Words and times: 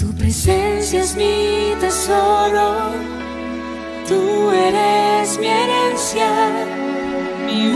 Tu 0.00 0.06
presencia 0.14 1.02
es 1.02 1.14
mi 1.14 1.74
tesoro, 1.78 2.92
tú 4.08 4.50
eres 4.50 5.38
mi 5.38 5.46
herencia, 5.46 6.66
mi 7.44 7.74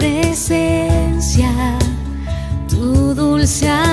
presencia, 0.00 1.52
tu 2.66 3.14
dulce 3.14 3.68
amor. 3.68 3.89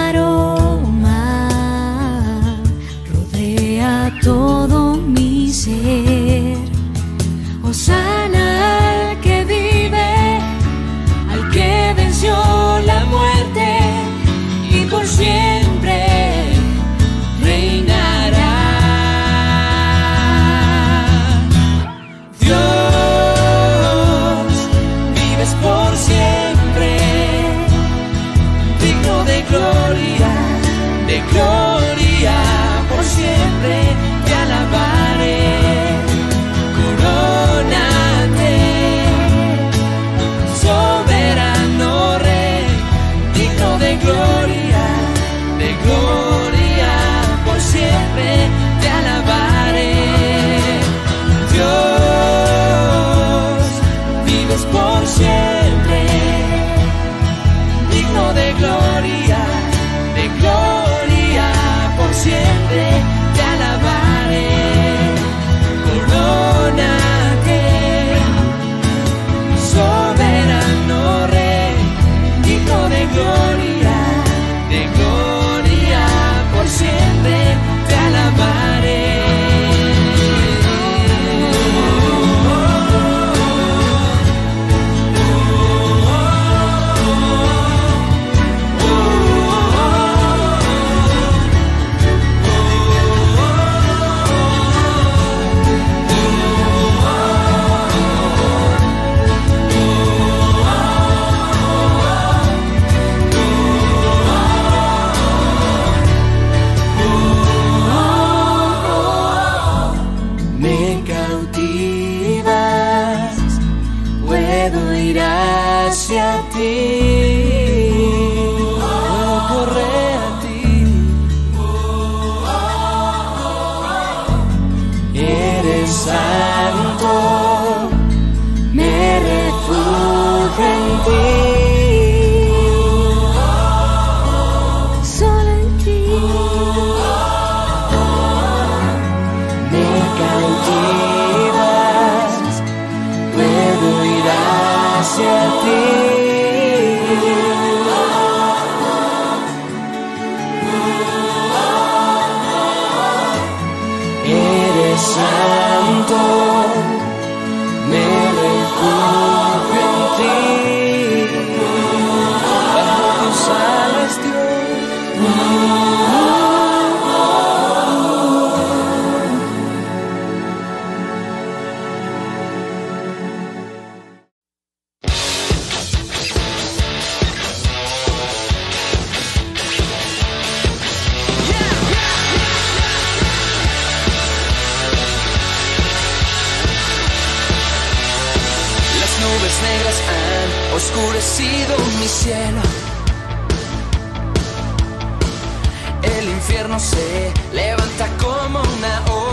infierno 196.37 196.79
se 196.79 197.33
levanta 197.51 198.07
como 198.17 198.61
una 198.61 199.05
ola. 199.11 199.26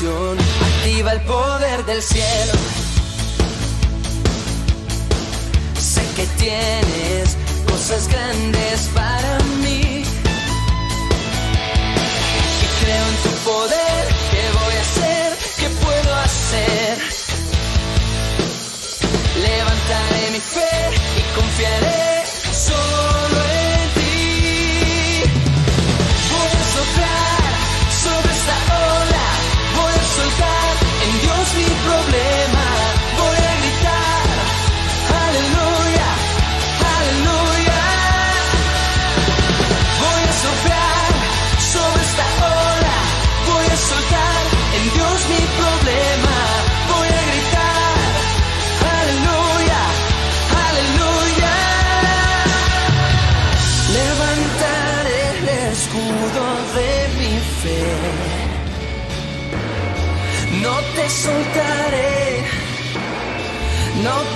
Activa 0.00 1.12
el 1.12 1.20
poder 1.22 1.84
del 1.84 2.00
cielo. 2.00 2.52
Sé 5.76 6.02
que 6.14 6.24
tienes 6.38 7.36
cosas 7.66 8.06
grandes 8.06 8.57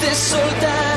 de 0.02 0.14
soldado. 0.14 0.91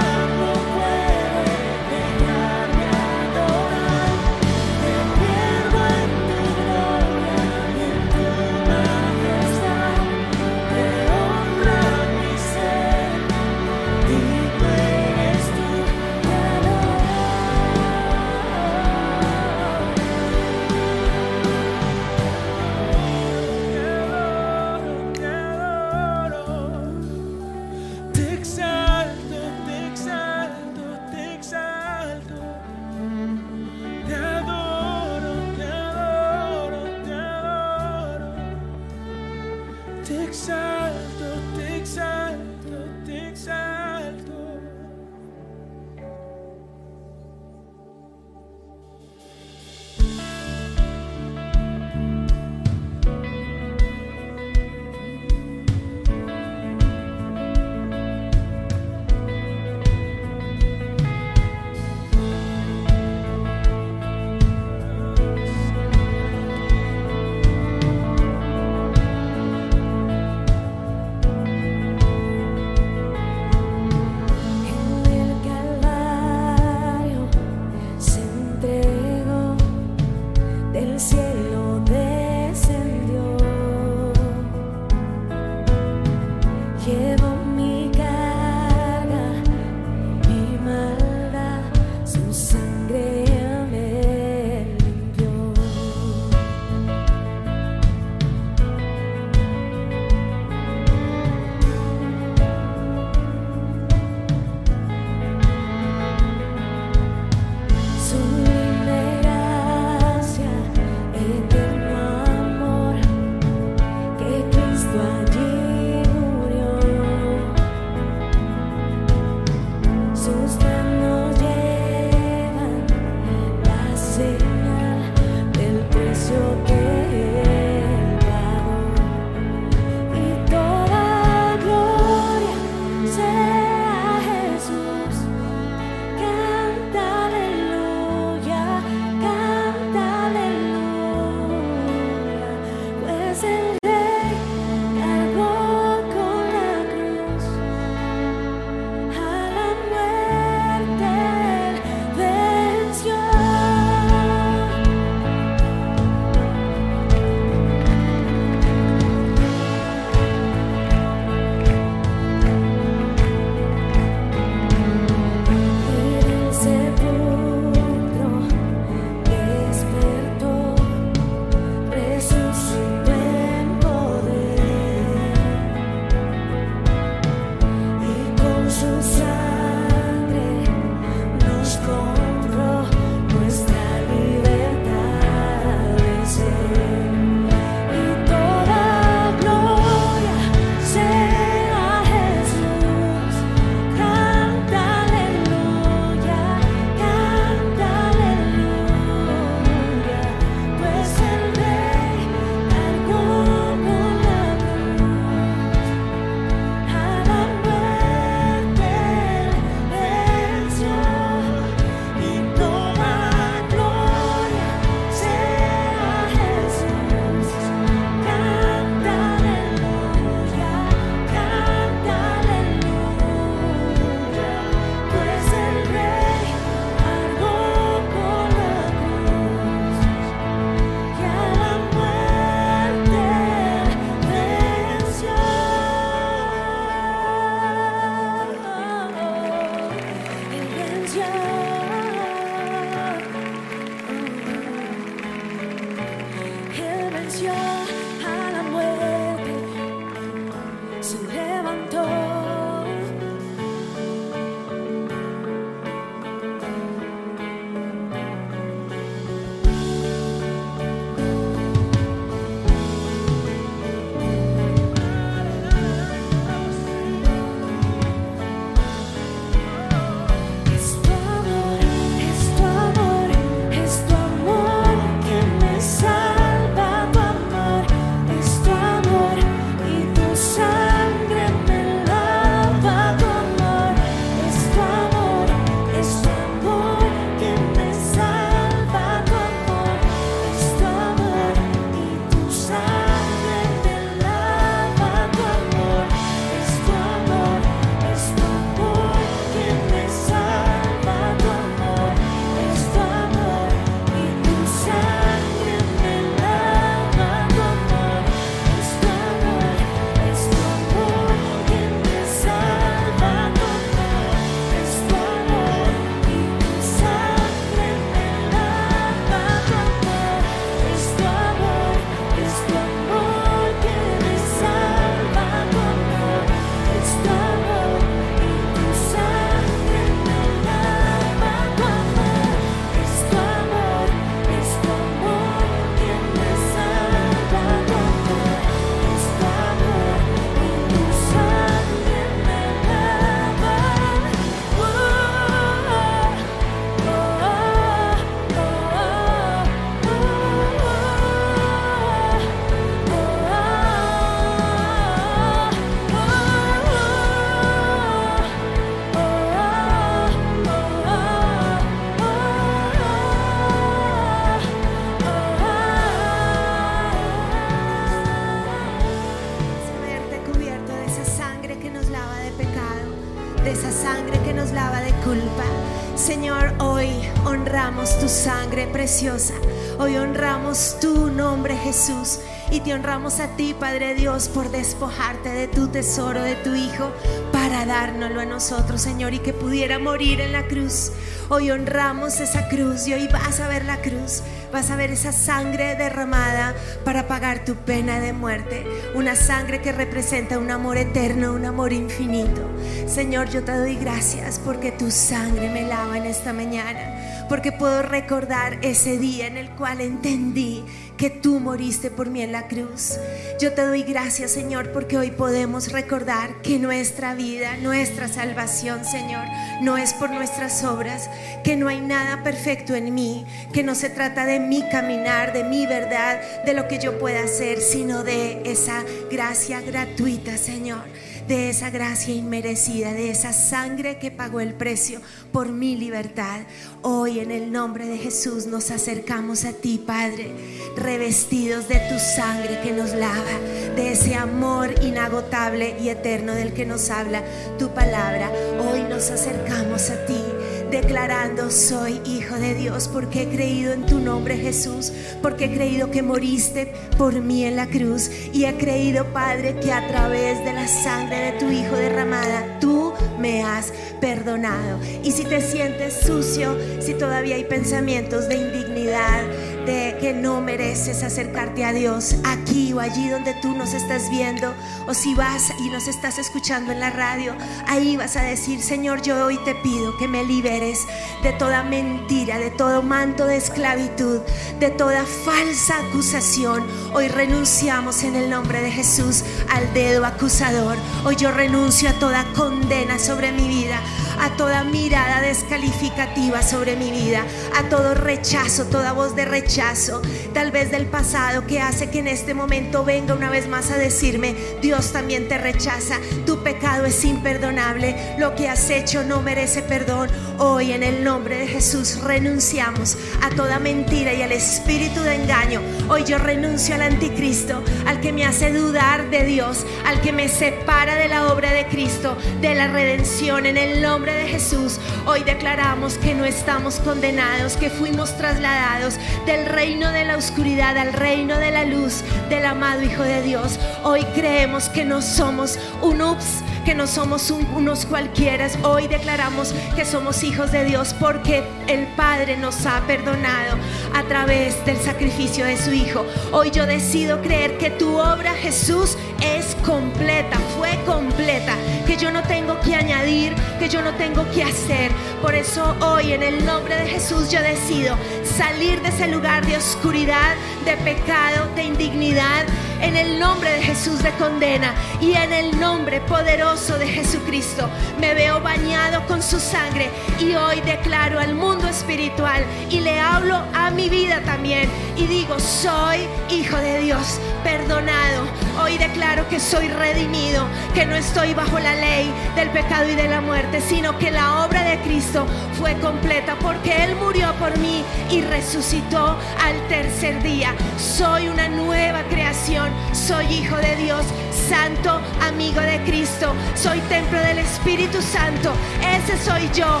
Hoy 380.00 380.16
honramos 380.16 380.96
tu 381.00 381.30
nombre, 381.30 381.76
Jesús. 381.76 382.40
Y 382.72 382.80
te 382.80 382.92
honramos 382.94 383.38
a 383.38 383.46
ti, 383.54 383.72
Padre 383.78 384.16
Dios, 384.16 384.48
por 384.48 384.72
despojarte 384.72 385.50
de 385.50 385.68
tu 385.68 385.86
tesoro, 385.86 386.42
de 386.42 386.56
tu 386.56 386.74
Hijo, 386.74 387.12
para 387.52 387.86
dárnoslo 387.86 388.40
a 388.40 388.44
nosotros, 388.44 389.00
Señor, 389.00 389.32
y 389.32 389.38
que 389.38 389.52
pudiera 389.52 390.00
morir 390.00 390.40
en 390.40 390.50
la 390.50 390.66
cruz. 390.66 391.12
Hoy 391.48 391.70
honramos 391.70 392.40
esa 392.40 392.68
cruz 392.68 393.06
y 393.06 393.12
hoy 393.12 393.28
vas 393.28 393.60
a 393.60 393.68
ver 393.68 393.84
la 393.84 393.98
cruz. 393.98 394.42
Vas 394.72 394.90
a 394.90 394.96
ver 394.96 395.12
esa 395.12 395.30
sangre 395.30 395.94
derramada 395.94 396.74
para 397.04 397.28
pagar 397.28 397.64
tu 397.64 397.76
pena 397.76 398.18
de 398.18 398.32
muerte. 398.32 398.84
Una 399.14 399.36
sangre 399.36 399.80
que 399.80 399.92
representa 399.92 400.58
un 400.58 400.72
amor 400.72 400.96
eterno, 400.96 401.52
un 401.52 401.66
amor 401.66 401.92
infinito. 401.92 402.62
Señor, 403.06 403.48
yo 403.48 403.62
te 403.62 403.76
doy 403.78 403.94
gracias 403.94 404.58
porque 404.58 404.90
tu 404.90 405.12
sangre 405.12 405.70
me 405.70 405.82
lava 405.82 406.18
en 406.18 406.24
esta 406.24 406.52
mañana. 406.52 407.13
Porque 407.54 407.70
puedo 407.70 408.02
recordar 408.02 408.80
ese 408.82 409.16
día 409.16 409.46
en 409.46 409.56
el 409.56 409.70
cual 409.70 410.00
entendí 410.00 410.82
que 411.16 411.30
tú 411.30 411.60
moriste 411.60 412.10
por 412.10 412.28
mí 412.28 412.42
en 412.42 412.50
la 412.50 412.66
cruz. 412.66 413.16
Yo 413.60 413.72
te 413.74 413.86
doy 413.86 414.02
gracias, 414.02 414.50
Señor, 414.50 414.90
porque 414.90 415.18
hoy 415.18 415.30
podemos 415.30 415.92
recordar 415.92 416.62
que 416.62 416.80
nuestra 416.80 417.36
vida, 417.36 417.76
nuestra 417.76 418.26
salvación, 418.26 419.04
Señor, 419.04 419.44
no 419.82 419.96
es 419.96 420.14
por 420.14 420.32
nuestras 420.32 420.82
obras, 420.82 421.30
que 421.62 421.76
no 421.76 421.86
hay 421.86 422.00
nada 422.00 422.42
perfecto 422.42 422.96
en 422.96 423.14
mí, 423.14 423.46
que 423.72 423.84
no 423.84 423.94
se 423.94 424.10
trata 424.10 424.46
de 424.46 424.58
mi 424.58 424.82
caminar, 424.88 425.52
de 425.52 425.62
mi 425.62 425.86
verdad, 425.86 426.40
de 426.64 426.74
lo 426.74 426.88
que 426.88 426.98
yo 426.98 427.20
pueda 427.20 427.44
hacer, 427.44 427.80
sino 427.80 428.24
de 428.24 428.62
esa 428.64 429.04
gracia 429.30 429.80
gratuita, 429.80 430.58
Señor 430.58 431.04
de 431.46 431.70
esa 431.70 431.90
gracia 431.90 432.34
inmerecida, 432.34 433.12
de 433.12 433.30
esa 433.30 433.52
sangre 433.52 434.18
que 434.18 434.30
pagó 434.30 434.60
el 434.60 434.74
precio 434.74 435.20
por 435.52 435.68
mi 435.68 435.96
libertad. 435.96 436.60
Hoy 437.02 437.40
en 437.40 437.50
el 437.50 437.70
nombre 437.70 438.06
de 438.06 438.18
Jesús 438.18 438.66
nos 438.66 438.90
acercamos 438.90 439.64
a 439.64 439.72
ti, 439.72 440.02
Padre, 440.04 440.52
revestidos 440.96 441.88
de 441.88 441.96
tu 442.08 442.18
sangre 442.18 442.80
que 442.82 442.92
nos 442.92 443.12
lava, 443.12 443.58
de 443.96 444.12
ese 444.12 444.34
amor 444.34 444.94
inagotable 445.02 445.96
y 446.00 446.08
eterno 446.08 446.54
del 446.54 446.72
que 446.72 446.86
nos 446.86 447.10
habla 447.10 447.42
tu 447.78 447.92
palabra. 447.92 448.50
Hoy 448.80 449.02
nos 449.02 449.30
acercamos 449.30 450.10
a 450.10 450.26
ti 450.26 450.53
declarando 450.94 451.72
soy 451.72 452.20
hijo 452.24 452.54
de 452.54 452.72
Dios 452.74 453.10
porque 453.12 453.42
he 453.42 453.48
creído 453.48 453.92
en 453.92 454.06
tu 454.06 454.20
nombre 454.20 454.56
Jesús, 454.56 455.12
porque 455.42 455.64
he 455.64 455.74
creído 455.74 456.12
que 456.12 456.22
moriste 456.22 456.92
por 457.18 457.34
mí 457.40 457.64
en 457.64 457.74
la 457.74 457.88
cruz 457.88 458.30
y 458.52 458.64
he 458.64 458.76
creído 458.76 459.24
Padre 459.32 459.74
que 459.80 459.90
a 459.90 460.06
través 460.06 460.64
de 460.64 460.72
la 460.72 460.86
sangre 460.86 461.50
de 461.50 461.52
tu 461.58 461.68
Hijo 461.68 461.96
derramada 461.96 462.78
tú 462.78 463.12
me 463.40 463.64
has 463.64 463.92
perdonado. 464.20 465.00
Y 465.24 465.32
si 465.32 465.42
te 465.42 465.60
sientes 465.60 466.14
sucio, 466.14 466.76
si 467.00 467.14
todavía 467.14 467.56
hay 467.56 467.64
pensamientos 467.64 468.48
de 468.48 468.54
indignidad, 468.54 469.42
de 469.86 470.16
que 470.20 470.32
no 470.32 470.60
mereces 470.60 471.22
acercarte 471.22 471.84
a 471.84 471.92
Dios 471.92 472.36
aquí 472.44 472.92
o 472.92 473.00
allí 473.00 473.28
donde 473.28 473.54
tú 473.54 473.72
nos 473.72 473.92
estás 473.92 474.30
viendo, 474.30 474.74
o 475.06 475.14
si 475.14 475.34
vas 475.34 475.72
y 475.78 475.90
nos 475.90 476.08
estás 476.08 476.38
escuchando 476.38 476.92
en 476.92 477.00
la 477.00 477.10
radio, 477.10 477.54
ahí 477.86 478.16
vas 478.16 478.36
a 478.36 478.42
decir, 478.42 478.80
Señor, 478.80 479.22
yo 479.22 479.44
hoy 479.44 479.58
te 479.64 479.74
pido 479.74 480.16
que 480.16 480.28
me 480.28 480.44
liberes 480.44 481.00
de 481.42 481.52
toda 481.52 481.82
mentira, 481.82 482.58
de 482.58 482.70
todo 482.70 483.02
manto 483.02 483.46
de 483.46 483.56
esclavitud, 483.56 484.40
de 484.80 484.90
toda 484.90 485.24
falsa 485.24 485.98
acusación. 486.08 486.86
Hoy 487.12 487.28
renunciamos 487.28 488.22
en 488.22 488.36
el 488.36 488.48
nombre 488.48 488.80
de 488.80 488.90
Jesús 488.90 489.44
al 489.70 489.92
dedo 489.92 490.24
acusador. 490.24 490.96
Hoy 491.24 491.36
yo 491.36 491.50
renuncio 491.50 492.08
a 492.08 492.14
toda 492.14 492.44
condena 492.54 493.18
sobre 493.18 493.52
mi 493.52 493.68
vida, 493.68 494.00
a 494.40 494.56
toda 494.56 494.84
mirada 494.84 495.40
descalificativa 495.40 496.62
sobre 496.62 496.96
mi 496.96 497.10
vida, 497.10 497.44
a 497.76 497.88
todo 497.88 498.14
rechazo, 498.14 498.86
toda 498.86 499.12
voz 499.12 499.34
de 499.36 499.44
rechazo, 499.44 500.22
tal 500.52 500.70
vez 500.70 500.90
del 500.90 501.06
pasado 501.06 501.66
que 501.66 501.80
hace 501.80 502.10
que 502.10 502.20
en 502.20 502.28
este 502.28 502.54
momento 502.54 503.04
venga 503.04 503.34
una 503.34 503.50
vez 503.50 503.68
más 503.68 503.90
a 503.90 503.96
decirme, 503.96 504.54
Dios 504.80 505.12
también 505.12 505.48
te 505.48 505.58
rechaza, 505.58 506.18
tu 506.46 506.62
pecado 506.62 507.04
es 507.06 507.24
imperdonable, 507.24 508.36
lo 508.38 508.54
que 508.54 508.68
has 508.68 508.90
hecho 508.90 509.24
no 509.24 509.42
merece 509.42 509.82
perdón. 509.82 510.30
Hoy 510.58 510.92
en 510.92 511.02
el 511.02 511.24
nombre 511.24 511.58
de 511.58 511.66
Jesús 511.66 512.20
renunciamos 512.22 513.16
a 513.42 513.50
toda 513.50 513.78
mentira 513.78 514.32
y 514.32 514.42
al 514.42 514.52
espíritu 514.52 515.20
de 515.22 515.34
engaño. 515.34 515.80
Hoy 516.08 516.24
yo 516.24 516.38
renuncio 516.38 516.94
al 516.94 517.02
anticristo, 517.02 517.82
al 518.06 518.20
que 518.20 518.32
me 518.32 518.44
hace 518.44 518.72
dudar 518.72 519.30
de 519.30 519.44
Dios, 519.44 519.84
al 520.06 520.20
que 520.20 520.32
me 520.32 520.48
separa 520.48 521.16
de 521.16 521.28
la 521.28 521.52
obra 521.52 521.72
de 521.72 521.86
Cristo, 521.86 522.36
de 522.60 522.74
la 522.74 522.88
redención 522.88 523.66
en 523.66 523.76
el 523.76 524.02
nombre 524.02 524.23
de 524.32 524.46
Jesús. 524.48 524.98
Hoy 525.26 525.42
declaramos 525.44 526.14
que 526.18 526.34
no 526.34 526.44
estamos 526.44 526.96
condenados, 526.96 527.76
que 527.76 527.90
fuimos 527.90 528.36
trasladados 528.36 529.16
del 529.46 529.66
reino 529.66 530.10
de 530.12 530.24
la 530.24 530.36
oscuridad 530.36 530.96
al 530.96 531.12
reino 531.12 531.58
de 531.58 531.70
la 531.70 531.84
luz 531.84 532.22
del 532.48 532.64
amado 532.64 533.02
Hijo 533.02 533.22
de 533.22 533.42
Dios. 533.42 533.78
Hoy 534.02 534.24
creemos 534.34 534.88
que 534.88 535.04
no 535.04 535.20
somos 535.22 535.78
un 536.00 536.22
ups, 536.22 536.62
que 536.84 536.94
no 536.94 537.06
somos 537.06 537.50
un- 537.50 537.66
unos 537.74 538.06
cualquiera. 538.06 538.68
Hoy 538.82 539.08
declaramos 539.08 539.74
que 539.96 540.04
somos 540.04 540.42
hijos 540.44 540.70
de 540.72 540.84
Dios 540.84 541.14
porque 541.18 541.64
el 541.86 542.06
Padre 542.08 542.56
nos 542.56 542.86
ha 542.86 543.00
perdonado 543.06 543.76
a 544.14 544.22
través 544.24 544.84
del 544.86 544.96
sacrificio 544.98 545.64
de 545.64 545.76
su 545.76 545.92
Hijo. 545.92 546.24
Hoy 546.52 546.70
yo 546.70 546.86
decido 546.86 547.40
creer 547.42 547.78
que 547.78 547.90
tu 547.90 548.16
obra, 548.18 548.54
Jesús, 548.54 549.16
es 549.42 549.74
completa, 549.84 550.58
fue 550.78 550.90
completa, 551.04 551.74
que 552.06 552.16
yo 552.16 552.30
no 552.30 552.42
tengo 552.42 552.80
que 552.80 552.94
añadir, 552.94 553.54
que 553.78 553.88
yo 553.88 554.00
no 554.02 554.13
tengo 554.16 554.48
que 554.50 554.62
hacer. 554.62 555.10
Por 555.40 555.54
eso 555.54 555.96
hoy 556.00 556.32
en 556.32 556.42
el 556.42 556.64
nombre 556.64 556.96
de 556.96 557.06
Jesús 557.06 557.50
yo 557.50 557.60
decido 557.60 558.16
salir 558.44 559.00
de 559.02 559.08
ese 559.08 559.28
lugar 559.28 559.66
de 559.66 559.76
oscuridad, 559.76 560.54
de 560.84 560.96
pecado, 560.98 561.68
de 561.74 561.84
indignidad, 561.84 562.64
en 563.00 563.16
el 563.16 563.38
nombre 563.38 563.70
de 563.70 563.82
Jesús 563.82 564.22
de 564.22 564.30
condena 564.32 564.94
y 565.20 565.34
en 565.34 565.52
el 565.52 565.78
nombre 565.78 566.20
poderoso 566.22 566.96
de 566.98 567.06
Jesucristo 567.06 567.88
me 568.18 568.34
veo 568.34 568.60
bañado 568.60 569.26
con 569.26 569.42
su 569.42 569.60
sangre 569.60 570.08
y 570.40 570.54
hoy 570.54 570.80
declaro 570.80 571.38
al 571.38 571.54
mundo 571.54 571.86
espiritual 571.86 572.64
y 572.90 573.00
le 573.00 573.20
hablo 573.20 573.62
a 573.74 573.90
mi 573.90 574.08
vida 574.08 574.40
también 574.44 574.88
y 575.16 575.26
digo 575.26 575.58
soy 575.60 576.26
hijo 576.48 576.76
de 576.78 577.00
Dios 577.00 577.38
perdonado 577.62 578.46
hoy 578.80 578.98
declaro 578.98 579.48
que 579.48 579.60
soy 579.60 579.88
redimido 579.88 580.66
que 580.94 581.06
no 581.06 581.14
estoy 581.14 581.54
bajo 581.54 581.78
la 581.78 581.94
ley 581.94 582.32
del 582.56 582.70
pecado 582.70 583.08
y 583.08 583.14
de 583.14 583.28
la 583.28 583.40
muerte 583.40 583.80
sino 583.80 584.18
que 584.18 584.30
la 584.30 584.64
obra 584.64 584.82
de 584.84 584.98
Cristo 585.00 585.46
fue 585.78 585.94
completa 586.00 586.56
porque 586.60 587.04
Él 587.04 587.16
murió 587.16 587.52
por 587.54 587.76
mí 587.78 588.04
y 588.30 588.42
resucitó 588.42 589.36
al 589.62 589.88
tercer 589.88 590.42
día 590.42 590.74
soy 590.96 591.48
una 591.48 591.68
nueva 591.68 592.22
creación 592.24 592.90
soy 593.12 593.46
hijo 593.46 593.76
de 593.76 593.96
Dios, 593.96 594.24
santo, 594.68 595.20
amigo 595.40 595.80
de 595.80 596.00
Cristo, 596.04 596.52
soy 596.74 596.98
templo 597.08 597.38
del 597.40 597.58
Espíritu 597.58 598.20
Santo, 598.20 598.72
ese 599.02 599.42
soy 599.42 599.70
yo, 599.74 600.00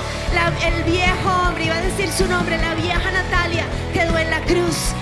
el 0.66 0.82
viejo 0.84 1.30
hombre, 1.30 1.66
iba 1.66 1.76
a 1.76 1.82
decir 1.82 2.10
su 2.10 2.26
nombre, 2.26 2.58
la 2.58 2.74
vieja 2.74 3.10
Natalia 3.10 3.64
quedó 3.92 4.18
en 4.18 4.30
la 4.30 4.40
cruz. 4.40 4.94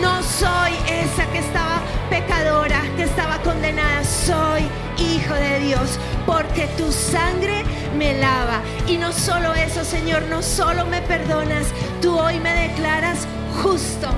No 0.00 0.22
soy 0.22 0.72
esa 0.88 1.26
que 1.32 1.38
estaba 1.38 1.80
pecadora, 2.10 2.82
que 2.96 3.04
estaba 3.04 3.40
condenada, 3.42 4.04
soy 4.04 4.62
hijo 4.98 5.34
de 5.34 5.60
Dios, 5.60 5.98
porque 6.26 6.68
tu 6.76 6.92
sangre 6.92 7.64
me 7.96 8.18
lava. 8.18 8.60
Y 8.86 8.96
no 8.96 9.12
solo 9.12 9.54
eso, 9.54 9.84
Señor, 9.84 10.22
no 10.30 10.42
solo 10.42 10.86
me 10.86 11.02
perdonas, 11.02 11.66
tú 12.00 12.18
hoy 12.18 12.38
me 12.40 12.68
declaras 12.68 13.26
justo. 13.62 14.08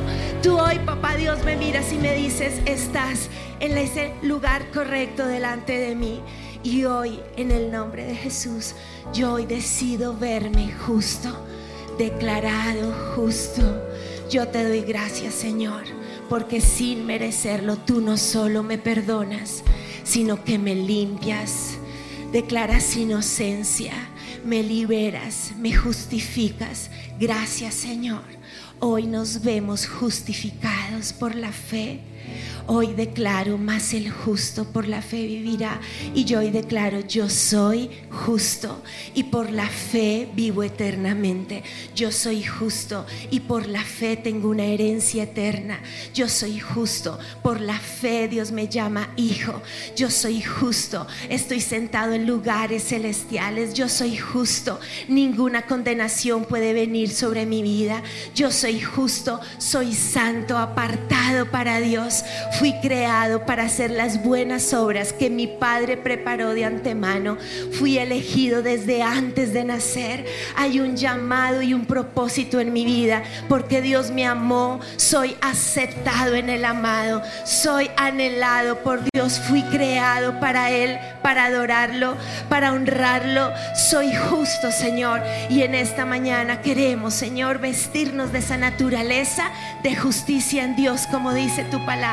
Tú 0.43 0.59
hoy, 0.59 0.79
papá 0.81 1.17
Dios, 1.17 1.43
me 1.45 1.57
miras 1.57 1.93
y 1.93 1.99
me 1.99 2.15
dices, 2.15 2.61
estás 2.65 3.29
en 3.61 3.77
ese 3.77 4.13
lugar 4.23 4.71
correcto 4.73 5.27
delante 5.27 5.79
de 5.79 5.95
mí. 5.95 6.23
Y 6.63 6.85
hoy, 6.85 7.21
en 7.37 7.51
el 7.51 7.71
nombre 7.71 8.05
de 8.05 8.15
Jesús, 8.15 8.75
yo 9.13 9.35
hoy 9.35 9.47
decido 9.47 10.17
verme 10.17 10.73
justo, 10.73 11.29
declarado 11.99 12.93
justo. 13.15 13.90
Yo 14.31 14.47
te 14.47 14.63
doy 14.63 14.83
gracias, 14.83 15.35
Señor, 15.35 15.83
porque 16.29 16.61
sin 16.61 17.05
merecerlo 17.05 17.77
tú 17.79 18.01
no 18.01 18.17
solo 18.17 18.63
me 18.63 18.79
perdonas, 18.79 19.65
sino 20.05 20.45
que 20.45 20.57
me 20.57 20.77
limpias, 20.77 21.79
declaras 22.31 22.97
inocencia, 22.97 23.93
me 24.45 24.63
liberas, 24.63 25.53
me 25.59 25.75
justificas. 25.75 26.93
Gracias, 27.19 27.75
Señor. 27.75 28.23
Hoy 28.79 29.09
nos 29.09 29.43
vemos 29.43 29.89
justificados 29.89 31.13
por 31.13 31.35
la 31.35 31.51
fe. 31.51 31.99
Hoy 32.67 32.95
declaro, 32.95 33.59
más 33.59 33.95
el 33.95 34.11
justo 34.11 34.65
por 34.65 34.87
la 34.87 35.03
fe 35.03 35.27
vivirá. 35.27 35.81
Y 36.15 36.25
yo 36.25 36.39
hoy 36.39 36.51
declaro, 36.51 37.01
yo 37.01 37.29
soy 37.29 37.91
justo 38.11 38.83
y 39.15 39.25
por 39.25 39.51
la 39.51 39.67
fe 39.67 40.29
vivo 40.35 40.63
eternamente. 40.63 41.63
Yo 41.95 42.13
soy 42.13 42.43
justo 42.45 43.07
y 43.31 43.41
por 43.41 43.67
la 43.67 43.83
fe 43.83 44.17
tengo 44.17 44.49
una 44.49 44.65
herencia 44.65 45.25
eterna. 45.25 45.81
Yo 46.15 46.29
soy 46.29 46.61
justo, 46.61 47.19
por 47.43 47.61
la 47.61 47.79
fe 47.79 48.29
Dios 48.29 48.53
me 48.53 48.69
llama 48.69 49.11
hijo. 49.17 49.63
Yo 49.97 50.11
soy 50.11 50.41
justo, 50.41 51.07
estoy 51.29 51.61
sentado 51.61 52.13
en 52.13 52.27
lugares 52.27 52.85
celestiales. 52.85 53.75
Yo 53.75 53.89
soy 53.89 54.17
justo, 54.17 54.79
ninguna 55.09 55.63
condenación 55.63 56.45
puede 56.45 56.73
venir 56.73 57.11
sobre 57.11 57.47
mi 57.47 57.63
vida. 57.63 58.03
Yo 58.35 58.51
soy 58.51 58.81
justo, 58.81 59.41
soy 59.59 59.93
santo, 59.95 60.57
apartado 60.57 61.51
para 61.51 61.81
Dios. 61.81 62.20
Fui 62.59 62.75
creado 62.81 63.47
para 63.47 63.65
hacer 63.65 63.91
las 63.91 64.23
buenas 64.23 64.73
obras 64.75 65.13
que 65.13 65.31
mi 65.31 65.47
Padre 65.47 65.97
preparó 65.97 66.55
de 66.55 66.65
antemano. 66.65 67.39
Fui 67.73 67.99
elegido 67.99 68.63
desde 68.63 69.03
antes 69.03 69.53
de 69.53 69.65
nacer. 69.65 70.27
Hay 70.57 70.81
un 70.81 70.97
llamado 70.97 71.63
y 71.63 71.75
un 71.75 71.87
propósito 71.87 72.61
en 72.61 72.73
mi 72.73 72.85
vida 72.85 73.23
porque 73.49 73.81
Dios 73.81 74.11
me 74.11 74.27
amó. 74.27 74.81
Soy 74.97 75.37
aceptado 75.41 76.35
en 76.35 76.51
el 76.51 76.65
amado. 76.65 77.23
Soy 77.45 77.91
anhelado 77.97 78.79
por 78.81 79.01
Dios. 79.13 79.41
Fui 79.49 79.63
creado 79.63 80.41
para 80.41 80.71
Él, 80.71 80.99
para 81.23 81.47
adorarlo, 81.47 82.17
para 82.49 82.73
honrarlo. 82.73 83.53
Soy 83.75 84.13
justo, 84.15 84.71
Señor. 84.73 85.23
Y 85.49 85.63
en 85.63 85.75
esta 85.75 86.05
mañana 86.05 86.61
queremos, 86.63 87.15
Señor, 87.15 87.59
vestirnos 87.59 88.33
de 88.33 88.39
esa 88.41 88.57
naturaleza 88.57 89.51
de 89.83 89.97
justicia 89.97 90.65
en 90.65 90.77
Dios, 90.77 91.07
como 91.11 91.33
dice 91.33 91.65
tu 91.65 91.85
palabra. 91.85 92.10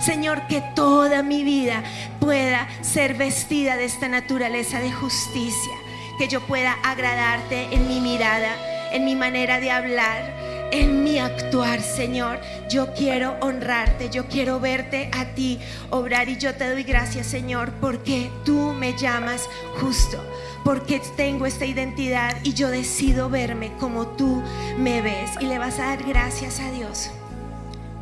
Señor, 0.00 0.46
que 0.46 0.62
toda 0.74 1.22
mi 1.22 1.42
vida 1.42 1.82
pueda 2.20 2.68
ser 2.80 3.14
vestida 3.14 3.76
de 3.76 3.84
esta 3.84 4.08
naturaleza 4.08 4.80
de 4.80 4.90
justicia. 4.90 5.72
Que 6.18 6.28
yo 6.28 6.40
pueda 6.40 6.72
agradarte 6.82 7.68
en 7.72 7.86
mi 7.88 8.00
mirada, 8.00 8.56
en 8.92 9.04
mi 9.04 9.14
manera 9.14 9.60
de 9.60 9.70
hablar, 9.70 10.46
en 10.72 11.04
mi 11.04 11.18
actuar, 11.18 11.80
Señor. 11.80 12.40
Yo 12.68 12.92
quiero 12.94 13.36
honrarte, 13.40 14.10
yo 14.10 14.26
quiero 14.26 14.58
verte 14.58 15.10
a 15.12 15.26
ti 15.34 15.60
obrar 15.90 16.28
y 16.28 16.36
yo 16.36 16.54
te 16.54 16.70
doy 16.70 16.82
gracias, 16.82 17.26
Señor, 17.26 17.72
porque 17.80 18.30
tú 18.44 18.72
me 18.72 18.96
llamas 18.96 19.48
justo, 19.80 20.22
porque 20.64 21.00
tengo 21.16 21.46
esta 21.46 21.66
identidad 21.66 22.36
y 22.42 22.54
yo 22.54 22.68
decido 22.68 23.28
verme 23.28 23.72
como 23.78 24.06
tú 24.06 24.42
me 24.78 25.02
ves. 25.02 25.30
Y 25.40 25.46
le 25.46 25.58
vas 25.58 25.78
a 25.78 25.86
dar 25.86 26.02
gracias 26.02 26.60
a 26.60 26.70
Dios, 26.70 27.10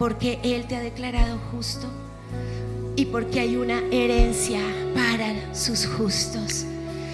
porque 0.04 0.38
Él 0.42 0.66
te 0.66 0.76
ha 0.76 0.80
declarado 0.80 1.38
justo 1.50 1.86
y 2.94 3.06
porque 3.06 3.40
hay 3.40 3.56
una 3.56 3.78
herencia 3.90 4.60
para 4.94 5.54
sus 5.54 5.86
justos. 5.86 6.66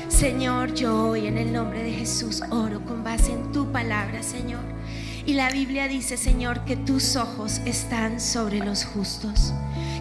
Señor, 0.09 0.75
yo 0.75 1.11
hoy 1.11 1.29
en 1.29 1.39
el 1.39 1.53
nombre 1.53 1.85
de 1.85 1.93
Jesús 1.93 2.43
oro 2.51 2.85
con 2.85 3.05
base 3.05 3.31
en 3.31 3.53
tu 3.53 3.71
palabra, 3.71 4.25
Señor. 4.25 4.65
Y 5.25 5.35
la 5.35 5.51
Biblia 5.51 5.87
dice, 5.87 6.17
Señor, 6.17 6.65
que 6.65 6.75
tus 6.75 7.15
ojos 7.15 7.61
están 7.65 8.19
sobre 8.19 8.59
los 8.59 8.85
justos, 8.85 9.53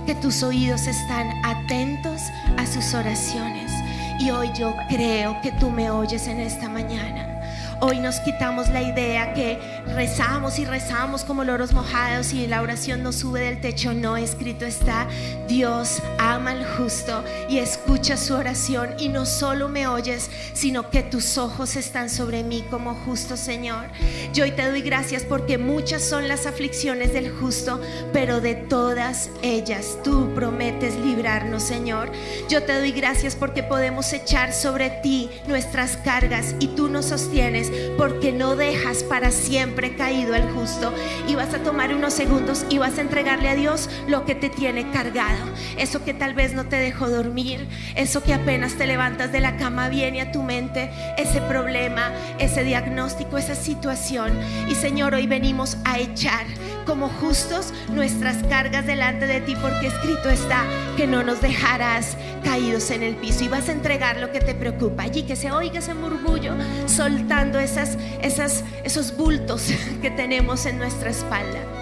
que 0.08 0.16
tus 0.16 0.42
oídos 0.42 0.88
están 0.88 1.28
atentos 1.46 2.20
a 2.58 2.66
sus 2.66 2.96
oraciones. 2.96 3.72
Y 4.20 4.32
hoy 4.32 4.50
yo 4.58 4.74
creo 4.90 5.40
que 5.44 5.52
tú 5.60 5.70
me 5.70 5.92
oyes 5.92 6.26
en 6.26 6.40
esta 6.40 6.68
mañana. 6.68 7.39
Hoy 7.82 8.00
nos 8.00 8.20
quitamos 8.20 8.68
la 8.68 8.82
idea 8.82 9.34
que 9.34 9.58
rezamos 9.96 10.60
y 10.60 10.66
rezamos 10.66 11.24
como 11.24 11.46
loros 11.46 11.72
mojados 11.72 12.34
y 12.34 12.46
la 12.46 12.62
oración 12.62 13.04
no 13.04 13.14
sube 13.14 13.40
del 13.40 13.62
techo. 13.62 13.94
No, 13.94 14.18
escrito 14.18 14.66
está, 14.66 15.08
Dios 15.48 16.02
ama 16.18 16.52
al 16.52 16.66
justo 16.66 17.24
y 17.48 17.60
escucha 17.60 18.18
su 18.18 18.34
oración 18.34 18.96
y 19.00 19.08
no 19.08 19.26
solo 19.26 19.70
me 19.70 19.88
oyes, 19.88 20.30
sino 20.52 20.90
que 20.90 21.04
tus 21.04 21.38
ojos 21.38 21.78
están 21.78 22.10
sobre 22.10 22.44
mí 22.44 22.66
como 22.70 22.96
justo 22.96 23.38
Señor. 23.38 23.86
Yo 24.34 24.44
hoy 24.44 24.52
te 24.52 24.70
doy 24.70 24.82
gracias 24.82 25.24
porque 25.24 25.58
muchas 25.58 26.04
son 26.04 26.28
las 26.28 26.48
aflicciones 26.48 27.14
del 27.14 27.32
justo, 27.32 27.80
pero 28.12 28.42
de 28.42 28.56
todas 28.56 29.30
ellas 29.42 29.98
tú 30.04 30.34
prometes 30.36 30.96
librarnos, 30.98 31.64
Señor. 31.64 32.12
Yo 32.50 32.62
te 32.62 32.78
doy 32.78 32.92
gracias 32.92 33.38
porque 33.38 33.64
podemos 33.64 34.12
echar 34.12 34.52
sobre 34.52 34.90
ti 34.90 35.30
nuestras 35.48 35.96
cargas 35.96 36.56
y 36.60 36.68
tú 36.68 36.90
nos 36.90 37.06
sostienes 37.06 37.69
porque 37.98 38.32
no 38.32 38.56
dejas 38.56 39.04
para 39.04 39.32
siempre 39.32 39.96
caído 39.96 40.36
el 40.36 40.50
justo. 40.52 40.94
Y 41.28 41.36
vas 41.36 41.54
a 41.54 41.60
tomar 41.60 41.94
unos 41.94 42.14
segundos 42.14 42.66
y 42.70 42.78
vas 42.78 42.98
a 42.98 43.02
entregarle 43.02 43.50
a 43.50 43.56
Dios 43.56 43.90
lo 44.08 44.26
que 44.26 44.36
te 44.36 44.50
tiene 44.50 44.92
cargado. 44.92 45.46
Eso 45.78 46.04
que 46.04 46.14
tal 46.14 46.34
vez 46.34 46.54
no 46.54 46.66
te 46.66 46.78
dejó 46.78 47.10
dormir, 47.10 47.68
eso 47.96 48.24
que 48.24 48.34
apenas 48.34 48.74
te 48.74 48.88
levantas 48.88 49.32
de 49.32 49.40
la 49.40 49.58
cama 49.58 49.90
viene 49.90 50.22
a 50.22 50.32
tu 50.32 50.44
mente, 50.44 50.90
ese 51.18 51.42
problema, 51.42 52.12
ese 52.40 52.64
diagnóstico, 52.64 53.38
esa 53.38 53.56
situación. 53.56 54.32
Y 54.70 54.76
Señor, 54.76 55.14
hoy 55.14 55.28
venimos 55.28 55.78
a 55.86 56.00
echar 56.00 56.46
como 56.90 57.08
justos 57.08 57.72
nuestras 57.94 58.38
cargas 58.48 58.88
delante 58.88 59.28
de 59.28 59.42
ti 59.42 59.56
porque 59.62 59.88
escrito 59.88 60.28
está 60.28 60.66
que 60.98 61.06
no 61.06 61.22
nos 61.22 61.40
dejarás 61.40 62.18
caídos 62.44 62.90
en 62.90 63.04
el 63.04 63.16
piso 63.16 63.44
y 63.44 63.48
vas 63.48 63.70
a 63.70 63.74
entregar 63.74 64.18
lo 64.18 64.32
que 64.32 64.40
te 64.40 64.56
preocupa 64.56 65.04
allí 65.04 65.22
que 65.22 65.36
se 65.36 65.52
oiga 65.52 65.80
ese 65.80 65.94
murmullo 65.94 66.56
soltando 66.88 67.60
esas, 67.60 67.96
esas, 68.24 68.64
esos 68.84 69.16
bultos 69.16 69.68
que 70.02 70.10
tenemos 70.10 70.66
en 70.66 70.80
nuestra 70.80 71.12
espalda. 71.12 71.79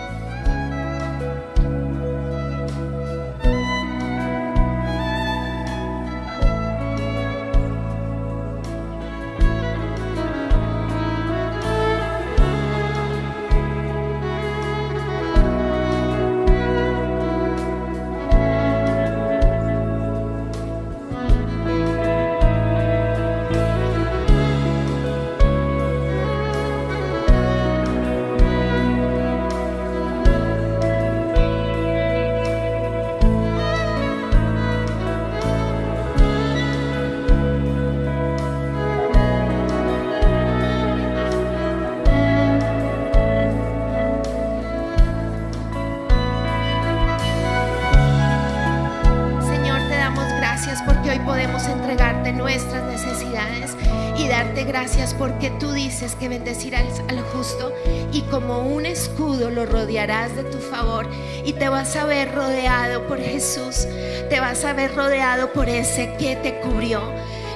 Porque 55.18 55.50
tú 55.52 55.72
dices 55.72 56.16
que 56.16 56.30
bendecirás 56.30 57.02
al 57.08 57.22
justo 57.22 57.74
y 58.12 58.22
como 58.24 58.60
un 58.60 58.86
escudo 58.86 59.50
lo 59.50 59.66
rodearás 59.66 60.36
de 60.36 60.44
tu 60.44 60.60
favor 60.60 61.08
y 61.46 61.54
te 61.54 61.70
vas 61.70 61.96
a 61.96 62.06
ver 62.06 62.34
rodeado 62.34 63.08
por 63.08 63.20
Jesús, 63.20 63.88
te 64.30 64.40
vas 64.40 64.64
a 64.66 64.74
ver 64.74 64.96
rodeado 64.96 65.52
por 65.54 65.70
ese 65.70 66.16
que 66.18 66.36
te 66.36 66.60
cubrió. 66.60 67.02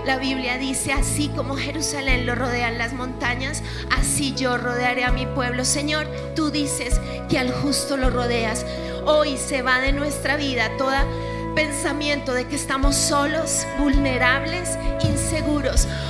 La 0.06 0.18
Biblia 0.18 0.58
dice, 0.58 0.94
así 0.94 1.30
como 1.30 1.56
Jerusalén 1.56 2.26
lo 2.26 2.34
rodean 2.34 2.80
las 2.80 2.94
montañas, 2.94 3.62
así 3.92 4.34
yo 4.34 4.58
rodearé 4.58 5.04
a 5.04 5.12
mi 5.12 5.28
pueblo. 5.28 5.64
Señor, 5.64 6.08
tú 6.36 6.50
dices 6.50 7.00
que 7.30 7.38
al 7.38 7.52
justo 7.52 7.98
lo 7.98 8.10
rodeas. 8.10 8.66
Hoy 9.06 9.38
se 9.38 9.62
va 9.62 9.80
de 9.80 9.92
nuestra 9.92 10.38
vida 10.38 10.72
toda 10.78 11.06
pensamiento 11.54 12.34
de 12.34 12.48
que 12.48 12.56
estamos 12.56 12.96
solos, 12.96 13.66
vulnerables, 13.78 14.78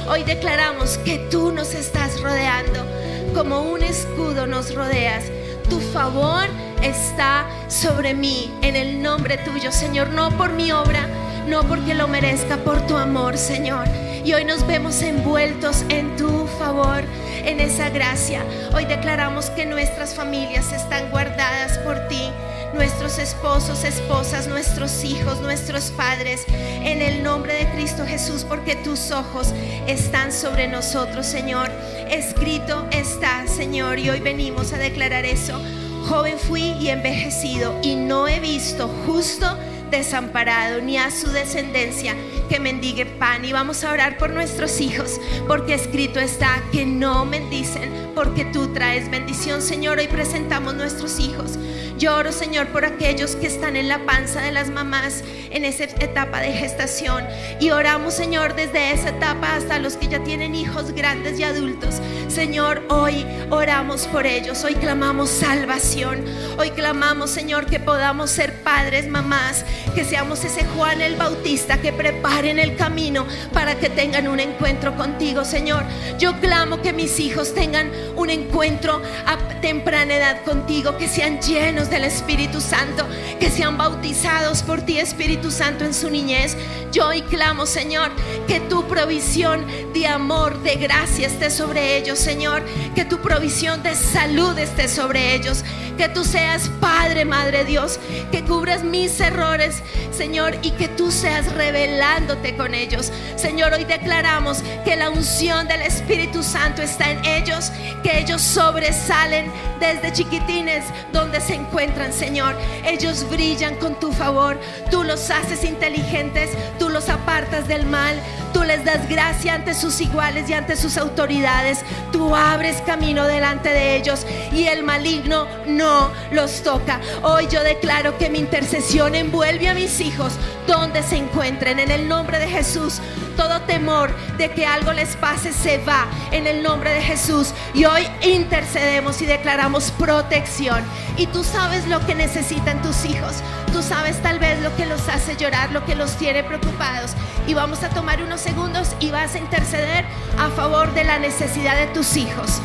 Hoy 0.07 0.23
declaramos 0.23 0.97
que 0.99 1.17
tú 1.31 1.53
nos 1.53 1.73
estás 1.73 2.19
rodeando, 2.21 2.85
como 3.33 3.61
un 3.61 3.81
escudo 3.81 4.45
nos 4.45 4.75
rodeas. 4.75 5.23
Tu 5.69 5.79
favor 5.79 6.43
está 6.81 7.47
sobre 7.69 8.13
mí 8.13 8.51
en 8.61 8.75
el 8.75 9.01
nombre 9.01 9.37
tuyo, 9.37 9.71
Señor, 9.71 10.09
no 10.09 10.37
por 10.37 10.51
mi 10.51 10.73
obra, 10.73 11.07
no 11.47 11.63
porque 11.63 11.93
lo 11.93 12.09
merezca, 12.09 12.57
por 12.57 12.85
tu 12.87 12.97
amor, 12.97 13.37
Señor. 13.37 13.87
Y 14.25 14.33
hoy 14.33 14.43
nos 14.43 14.67
vemos 14.67 15.01
envueltos 15.01 15.85
en 15.87 16.17
tu 16.17 16.45
favor, 16.59 17.03
en 17.45 17.61
esa 17.61 17.89
gracia. 17.89 18.43
Hoy 18.73 18.83
declaramos 18.83 19.49
que 19.51 19.65
nuestras 19.65 20.13
familias 20.13 20.73
están 20.73 21.09
guardadas 21.09 21.77
por 21.79 22.07
ti 22.09 22.29
nuestros 22.73 23.19
esposos, 23.19 23.83
esposas, 23.83 24.47
nuestros 24.47 25.03
hijos, 25.03 25.41
nuestros 25.41 25.91
padres, 25.91 26.45
en 26.47 27.01
el 27.01 27.23
nombre 27.23 27.53
de 27.53 27.71
Cristo 27.71 28.05
Jesús, 28.05 28.45
porque 28.47 28.75
tus 28.75 29.11
ojos 29.11 29.53
están 29.87 30.31
sobre 30.31 30.67
nosotros, 30.67 31.25
Señor. 31.25 31.69
Escrito 32.09 32.87
está, 32.91 33.45
Señor, 33.47 33.99
y 33.99 34.09
hoy 34.09 34.19
venimos 34.19 34.73
a 34.73 34.77
declarar 34.77 35.25
eso. 35.25 35.61
joven 36.07 36.37
fui 36.39 36.71
y 36.79 36.89
envejecido 36.89 37.79
y 37.83 37.95
no 37.95 38.27
he 38.27 38.39
visto 38.39 38.89
justo 39.05 39.45
desamparado 39.91 40.81
ni 40.81 40.97
a 40.97 41.11
su 41.11 41.29
descendencia 41.29 42.15
que 42.49 42.59
mendigue 42.59 43.05
pan. 43.05 43.45
Y 43.45 43.53
vamos 43.53 43.83
a 43.83 43.91
orar 43.91 44.17
por 44.17 44.31
nuestros 44.31 44.81
hijos, 44.81 45.19
porque 45.47 45.75
escrito 45.75 46.19
está 46.19 46.63
que 46.71 46.85
no 46.85 47.25
bendicen, 47.25 48.11
porque 48.15 48.45
tú 48.45 48.73
traes 48.73 49.11
bendición, 49.11 49.61
Señor. 49.61 49.99
Hoy 49.99 50.07
presentamos 50.07 50.73
nuestros 50.73 51.19
hijos. 51.19 51.59
Yo 52.01 52.17
oro, 52.17 52.31
Señor, 52.31 52.69
por 52.69 52.83
aquellos 52.83 53.35
que 53.35 53.45
están 53.45 53.75
en 53.75 53.87
la 53.87 54.07
panza 54.07 54.41
de 54.41 54.51
las 54.51 54.71
mamás 54.71 55.23
en 55.51 55.65
esa 55.65 55.83
etapa 55.83 56.39
de 56.39 56.53
gestación. 56.53 57.25
Y 57.59 57.71
oramos, 57.71 58.13
Señor, 58.13 58.55
desde 58.55 58.91
esa 58.91 59.09
etapa 59.09 59.55
hasta 59.55 59.79
los 59.79 59.97
que 59.97 60.07
ya 60.07 60.23
tienen 60.23 60.55
hijos 60.55 60.91
grandes 60.91 61.39
y 61.39 61.43
adultos. 61.43 62.01
Señor, 62.27 62.83
hoy 62.89 63.25
oramos 63.49 64.07
por 64.07 64.25
ellos. 64.25 64.63
Hoy 64.63 64.75
clamamos 64.75 65.29
salvación. 65.29 66.23
Hoy 66.57 66.71
clamamos, 66.71 67.29
Señor, 67.29 67.65
que 67.65 67.79
podamos 67.79 68.31
ser 68.31 68.53
padres, 68.63 69.07
mamás, 69.07 69.65
que 69.93 70.05
seamos 70.05 70.43
ese 70.43 70.65
Juan 70.65 71.01
el 71.01 71.15
Bautista 71.15 71.81
que 71.81 71.91
preparen 71.91 72.59
el 72.59 72.75
camino 72.75 73.25
para 73.53 73.75
que 73.75 73.89
tengan 73.89 74.27
un 74.27 74.39
encuentro 74.39 74.95
contigo, 74.95 75.43
Señor. 75.43 75.83
Yo 76.19 76.39
clamo 76.39 76.81
que 76.81 76.93
mis 76.93 77.19
hijos 77.19 77.53
tengan 77.53 77.91
un 78.15 78.29
encuentro 78.29 79.01
a 79.25 79.37
temprana 79.61 80.15
edad 80.15 80.43
contigo, 80.43 80.97
que 80.97 81.07
sean 81.07 81.39
llenos 81.39 81.89
del 81.89 82.03
Espíritu 82.03 82.59
Santo, 82.59 83.07
que 83.39 83.49
sean 83.49 83.77
bautizados 83.77 84.63
por 84.63 84.81
ti, 84.81 84.99
Espíritu 84.99 85.40
Santo, 85.49 85.85
en 85.85 85.93
su 85.93 86.09
niñez. 86.09 86.55
Yo 86.91 87.07
hoy 87.07 87.21
clamo, 87.23 87.65
Señor, 87.65 88.11
que 88.47 88.59
tu 88.59 88.87
provisión 88.87 89.65
de 89.93 90.05
amor, 90.05 90.61
de 90.61 90.75
gracia 90.75 91.27
esté 91.27 91.49
sobre 91.49 91.97
ellos, 91.97 92.19
Señor, 92.19 92.63
que 92.93 93.05
tu 93.05 93.19
provisión 93.19 93.81
de 93.81 93.95
salud 93.95 94.57
esté 94.59 94.87
sobre 94.87 95.33
ellos, 95.33 95.63
que 96.01 96.09
tú 96.09 96.23
seas 96.23 96.67
Padre, 96.79 97.25
Madre 97.25 97.63
Dios, 97.63 97.99
que 98.31 98.43
cubras 98.43 98.83
mis 98.83 99.19
errores, 99.19 99.83
Señor, 100.11 100.57
y 100.63 100.71
que 100.71 100.87
tú 100.87 101.11
seas 101.11 101.53
revelándote 101.53 102.57
con 102.57 102.73
ellos. 102.73 103.11
Señor, 103.35 103.73
hoy 103.73 103.83
declaramos 103.83 104.63
que 104.83 104.95
la 104.95 105.11
unción 105.11 105.67
del 105.67 105.83
Espíritu 105.83 106.41
Santo 106.41 106.81
está 106.81 107.11
en 107.11 107.23
ellos, 107.23 107.71
que 108.01 108.17
ellos 108.17 108.41
sobresalen 108.41 109.51
desde 109.79 110.11
chiquitines 110.11 110.85
donde 111.13 111.39
se 111.39 111.53
encuentran, 111.53 112.11
Señor. 112.11 112.55
Ellos 112.83 113.29
brillan 113.29 113.75
con 113.75 113.99
tu 113.99 114.11
favor, 114.11 114.59
tú 114.89 115.03
los 115.03 115.29
haces 115.29 115.63
inteligentes, 115.63 116.49
tú 116.79 116.89
los 116.89 117.09
apartas 117.09 117.67
del 117.67 117.85
mal, 117.85 118.15
tú 118.53 118.63
les 118.63 118.83
das 118.85 119.07
gracia 119.09 119.55
ante 119.55 119.73
sus 119.73 119.99
iguales 120.01 120.49
y 120.49 120.53
ante 120.53 120.75
sus 120.75 120.97
autoridades, 120.97 121.79
tú 122.11 122.35
abres 122.35 122.81
camino 122.81 123.25
delante 123.25 123.69
de 123.69 123.95
ellos 123.95 124.25
y 124.51 124.65
el 124.67 124.83
maligno 124.83 125.47
no 125.67 126.11
los 126.31 126.63
toca. 126.63 126.99
Hoy 127.23 127.47
yo 127.47 127.63
declaro 127.63 128.17
que 128.17 128.29
mi 128.29 128.39
intercesión 128.39 129.15
envuelve 129.15 129.69
a 129.69 129.73
mis 129.73 129.99
hijos 129.99 130.33
donde 130.67 131.03
se 131.03 131.17
encuentren 131.17 131.79
en 131.79 131.91
el 131.91 132.07
nombre 132.07 132.39
de 132.39 132.47
Jesús. 132.47 133.01
Todo 133.37 133.61
temor 133.61 134.13
de 134.37 134.51
que 134.51 134.65
algo 134.65 134.91
les 134.91 135.15
pase 135.15 135.53
se 135.53 135.77
va 135.79 136.05
en 136.31 136.47
el 136.47 136.61
nombre 136.61 136.91
de 136.93 137.01
Jesús. 137.01 137.53
Y 137.73 137.85
hoy 137.85 138.07
intercedemos 138.21 139.21
y 139.21 139.25
declaramos 139.25 139.91
protección. 139.91 140.83
Y 141.17 141.27
tú 141.27 141.43
sabes 141.43 141.87
lo 141.87 142.05
que 142.05 142.13
necesitan 142.13 142.81
tus 142.81 143.05
hijos. 143.05 143.41
Tú 143.71 143.81
sabes 143.81 144.21
tal 144.21 144.37
vez 144.39 144.59
lo 144.61 144.75
que 144.75 144.85
los 144.85 145.07
hace 145.07 145.37
llorar, 145.37 145.71
lo 145.71 145.85
que 145.85 145.95
los 145.95 146.17
tiene 146.17 146.43
preocupados. 146.43 147.11
Y 147.47 147.53
vamos 147.53 147.83
a 147.83 147.89
tomar 147.89 148.21
unos 148.21 148.40
segundos 148.41 148.95
y 148.99 149.11
vas 149.11 149.35
a 149.35 149.37
interceder 149.37 150.05
a 150.37 150.49
favor 150.49 150.93
de 150.93 151.03
la 151.03 151.19
necesidad 151.19 151.75
de 151.75 151.87
tus 151.93 152.17
hijos. 152.17 152.59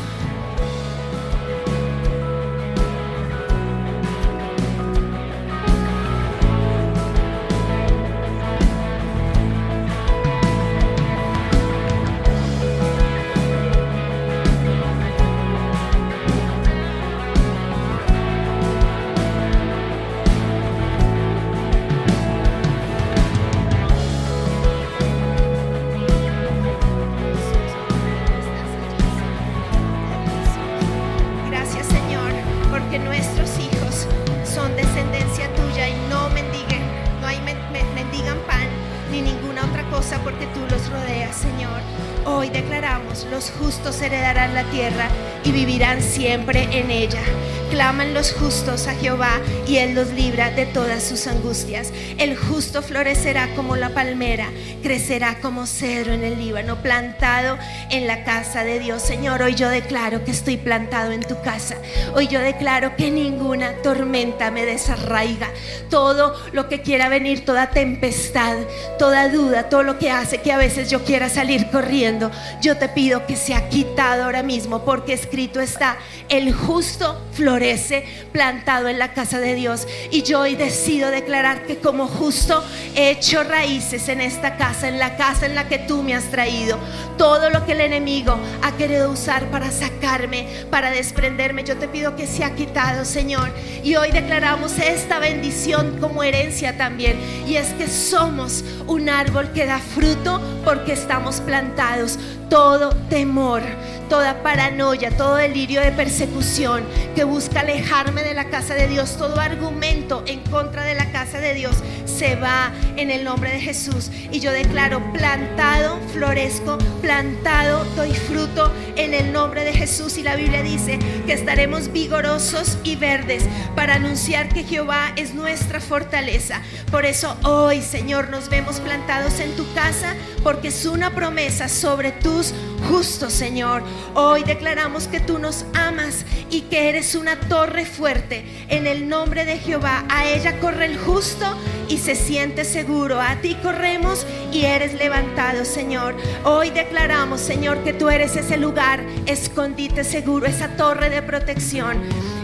Siempre 46.37 46.67
en 46.71 46.91
ella. 46.91 47.23
Claman 47.69 48.13
los 48.13 48.31
justos 48.33 48.87
a 48.87 48.95
Jehová 48.95 49.39
y 49.67 49.77
Él 49.77 49.93
los 49.93 50.09
libra 50.09 50.51
de 50.51 50.65
todas 50.65 51.03
sus 51.03 51.27
angustias. 51.27 51.91
El 52.17 52.35
justo 52.37 52.81
florecerá 52.81 53.53
como 53.55 53.75
la 53.75 53.89
palmera, 53.89 54.49
crecerá 54.81 55.39
como 55.41 55.67
cedro 55.67 56.13
en 56.13 56.23
el 56.23 56.37
Líbano, 56.37 56.81
plantado 56.81 57.57
en 57.91 58.07
la 58.07 58.23
casa 58.23 58.63
de 58.63 58.79
Dios. 58.79 59.01
Señor, 59.01 59.41
hoy 59.41 59.55
yo 59.55 59.69
declaro 59.69 60.23
que 60.23 60.31
estoy 60.31 60.57
plantado 60.57 61.11
en 61.11 61.21
tu 61.21 61.39
casa. 61.41 61.75
Hoy 62.15 62.27
yo 62.27 62.39
declaro 62.39 62.95
que 62.95 63.11
ninguna 63.11 63.73
tormenta 63.83 64.49
me 64.49 64.65
desarraiga. 64.65 65.49
Todo 65.89 66.35
lo 66.53 66.69
que 66.69 66.81
quiera 66.81 67.09
venir, 67.09 67.45
toda 67.45 67.69
tempestad, 67.69 68.57
toda 68.97 69.29
duda, 69.29 69.69
todo 69.69 69.83
lo 69.83 69.99
que 69.99 70.09
hace 70.09 70.39
que 70.39 70.51
a 70.51 70.57
veces 70.57 70.89
yo 70.89 71.03
quiera 71.03 71.29
salir 71.29 71.69
corriendo, 71.69 72.31
yo 72.61 72.77
te 72.77 72.89
pido 72.89 73.25
que 73.25 73.35
sea 73.35 73.69
quitado 73.69 74.23
ahora 74.23 74.43
mismo, 74.43 74.83
porque 74.83 75.13
escrito 75.13 75.59
está, 75.59 75.97
el 76.29 76.53
justo 76.53 77.21
florece 77.57 78.05
plantado 78.31 78.87
en 78.87 78.99
la 78.99 79.13
casa 79.13 79.39
de 79.39 79.55
Dios. 79.55 79.87
Y 80.11 80.21
yo 80.21 80.41
hoy 80.41 80.55
decido 80.55 81.09
declarar 81.09 81.65
que 81.65 81.77
como 81.77 82.07
justo 82.07 82.63
he 82.95 83.09
hecho 83.09 83.43
raíces 83.43 84.09
en 84.09 84.21
esta 84.21 84.57
casa, 84.57 84.87
en 84.87 84.99
la 84.99 85.17
casa 85.17 85.47
en 85.47 85.55
la 85.55 85.67
que 85.67 85.79
tú 85.79 86.03
me 86.03 86.13
has 86.13 86.25
traído. 86.25 86.77
Todo 87.17 87.49
lo 87.49 87.65
que 87.65 87.71
el 87.71 87.81
enemigo 87.81 88.37
ha 88.61 88.73
querido 88.73 89.09
usar 89.09 89.49
para 89.49 89.71
sacarme, 89.71 90.47
para 90.69 90.91
desprenderme, 90.91 91.63
yo 91.63 91.77
te 91.77 91.87
pido 91.87 92.15
que 92.15 92.27
sea 92.27 92.53
quitado, 92.53 93.05
Señor. 93.05 93.49
Y 93.83 93.95
hoy 93.95 94.11
declaramos 94.11 94.77
esta 94.77 95.17
bendición 95.17 95.97
como 95.99 96.21
herencia 96.21 96.77
también. 96.77 97.17
Y 97.47 97.55
es 97.55 97.69
que 97.73 97.87
somos 97.87 98.63
un 98.85 99.09
árbol 99.09 99.51
que 99.51 99.65
da 99.65 99.79
fruto 99.79 100.39
porque 100.63 100.93
estamos 100.93 101.41
plantados. 101.41 102.19
Todo 102.49 102.95
temor, 103.09 103.61
toda 104.09 104.41
paranoia, 104.41 105.11
todo 105.17 105.35
delirio 105.35 105.81
de 105.81 105.91
persecución 105.91 106.83
que 107.15 107.23
busca 107.23 107.46
alejarme 107.55 108.23
de 108.23 108.33
la 108.33 108.49
casa 108.49 108.73
de 108.73 108.87
Dios, 108.87 109.17
todo 109.17 109.39
argumento 109.39 110.23
en 110.27 110.41
contra 110.41 110.83
de 110.83 110.95
la 110.95 111.11
casa 111.11 111.39
de 111.39 111.53
Dios 111.53 111.77
se 112.05 112.35
va 112.35 112.71
en 112.95 113.11
el 113.11 113.23
nombre 113.23 113.51
de 113.51 113.59
Jesús. 113.59 114.09
Y 114.31 114.39
yo 114.39 114.51
declaro 114.51 115.01
plantado, 115.13 115.99
florezco, 116.13 116.77
plantado, 117.01 117.85
doy 117.95 118.13
fruto 118.13 118.71
en 118.95 119.13
el 119.13 119.31
nombre 119.31 119.63
de 119.63 119.73
Jesús. 119.73 120.17
Y 120.17 120.23
la 120.23 120.35
Biblia 120.35 120.63
dice 120.63 120.99
que 121.25 121.33
estaremos 121.33 121.91
vigorosos 121.91 122.77
y 122.83 122.95
verdes 122.95 123.43
para 123.75 123.95
anunciar 123.95 124.49
que 124.49 124.63
Jehová 124.63 125.11
es 125.15 125.33
nuestra 125.33 125.79
fortaleza. 125.79 126.61
Por 126.91 127.05
eso 127.05 127.37
hoy, 127.43 127.81
Señor, 127.81 128.29
nos 128.29 128.49
vemos 128.49 128.79
plantados 128.79 129.39
en 129.39 129.55
tu 129.55 129.71
casa 129.73 130.15
porque 130.43 130.69
es 130.69 130.85
una 130.85 131.13
promesa 131.13 131.69
sobre 131.69 132.11
tus 132.11 132.53
justos, 132.89 133.33
Señor. 133.33 133.83
Hoy 134.13 134.43
declaramos 134.43 135.07
que 135.07 135.19
tú 135.19 135.39
nos 135.39 135.65
amas 135.73 136.25
y 136.49 136.61
que 136.61 136.89
eres 136.89 137.15
una 137.15 137.36
torre 137.49 137.85
fuerte. 137.85 138.45
En 138.67 138.87
el 138.87 139.07
nombre 139.07 139.45
de 139.45 139.57
Jehová, 139.57 140.05
a 140.09 140.25
ella 140.25 140.59
corre 140.59 140.85
el 140.85 140.97
justo 140.97 141.45
y 141.87 141.97
se 141.97 142.15
siente 142.15 142.65
seguro. 142.65 143.21
A 143.21 143.37
ti 143.37 143.55
corremos 143.61 144.25
y 144.51 144.65
eres 144.65 144.93
levantado, 144.93 145.65
Señor. 145.65 146.15
Hoy 146.43 146.69
declaramos, 146.69 147.41
Señor, 147.41 147.83
que 147.83 147.93
tú 147.93 148.09
eres 148.09 148.35
ese 148.35 148.57
lugar 148.57 149.03
escondite 149.25 150.03
seguro, 150.03 150.45
esa 150.45 150.75
torre 150.75 151.09
de 151.09 151.21
protección. 151.21 152.01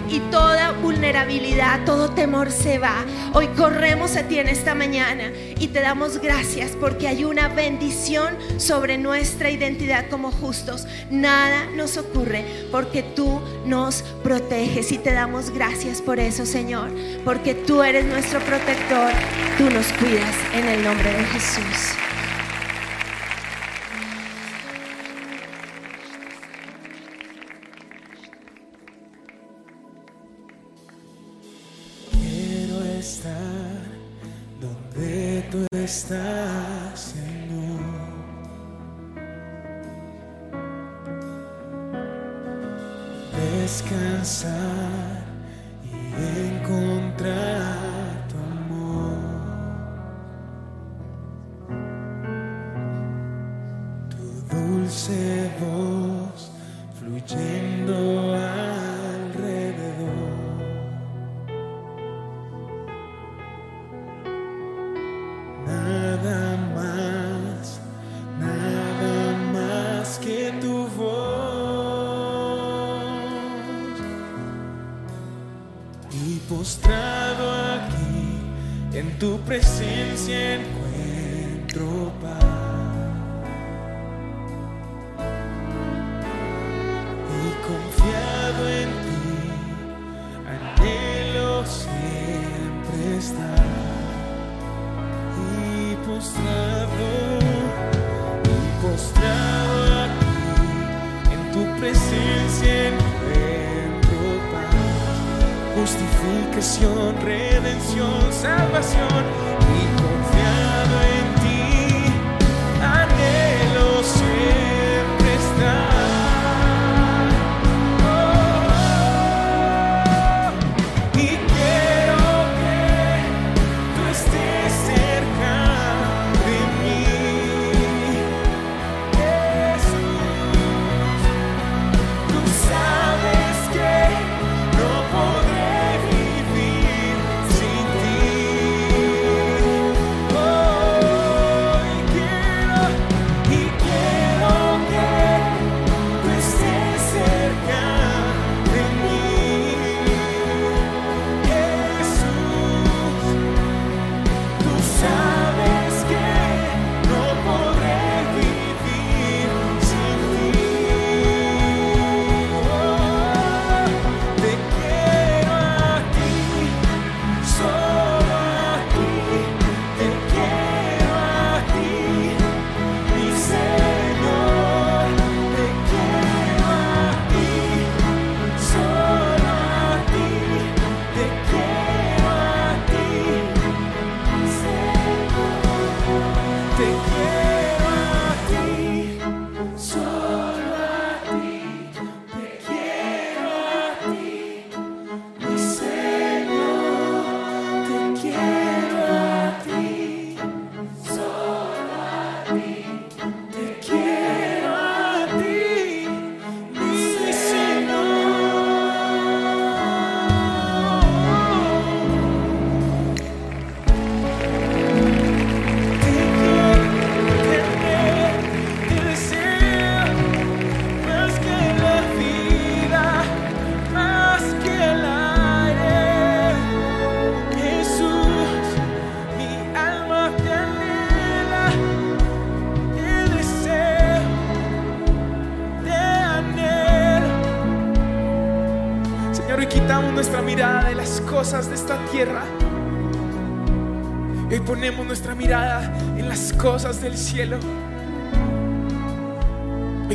Y 0.09 0.19
toda 0.31 0.71
vulnerabilidad, 0.71 1.85
todo 1.85 2.09
temor 2.09 2.51
se 2.51 2.77
va. 2.77 3.05
Hoy 3.33 3.47
corremos 3.57 4.15
a 4.15 4.23
ti 4.23 4.37
en 4.37 4.47
esta 4.47 4.75
mañana 4.75 5.31
y 5.59 5.67
te 5.67 5.81
damos 5.81 6.19
gracias 6.19 6.71
porque 6.79 7.07
hay 7.07 7.23
una 7.23 7.47
bendición 7.47 8.37
sobre 8.57 8.97
nuestra 8.97 9.49
identidad 9.49 10.09
como 10.09 10.31
justos. 10.31 10.85
Nada 11.09 11.65
nos 11.75 11.97
ocurre 11.97 12.45
porque 12.71 13.01
tú 13.01 13.41
nos 13.65 14.03
proteges 14.23 14.91
y 14.91 14.97
te 14.97 15.13
damos 15.13 15.49
gracias 15.51 16.01
por 16.01 16.19
eso, 16.19 16.45
Señor. 16.45 16.89
Porque 17.25 17.55
tú 17.55 17.81
eres 17.81 18.05
nuestro 18.05 18.39
protector, 18.41 19.11
tú 19.57 19.69
nos 19.69 19.87
cuidas 19.93 20.35
en 20.53 20.67
el 20.67 20.83
nombre 20.83 21.11
de 21.11 21.23
Jesús. 21.25 22.12
estar 33.03 33.81
donde 34.61 35.45
tú 35.51 35.67
estás, 35.75 37.13
Señor. 37.13 37.81
Descansar. 43.61 44.82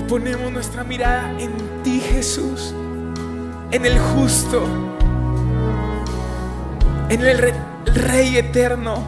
Ponemos 0.09 0.51
nuestra 0.51 0.85
mirada 0.85 1.31
en 1.39 1.53
ti, 1.83 2.01
Jesús, 2.01 2.75
en 3.71 3.85
el 3.85 3.99
justo, 3.99 4.67
en 7.09 7.25
el, 7.25 7.39
re- 7.39 7.55
el 7.87 7.95
Rey 7.95 8.37
eterno, 8.39 9.03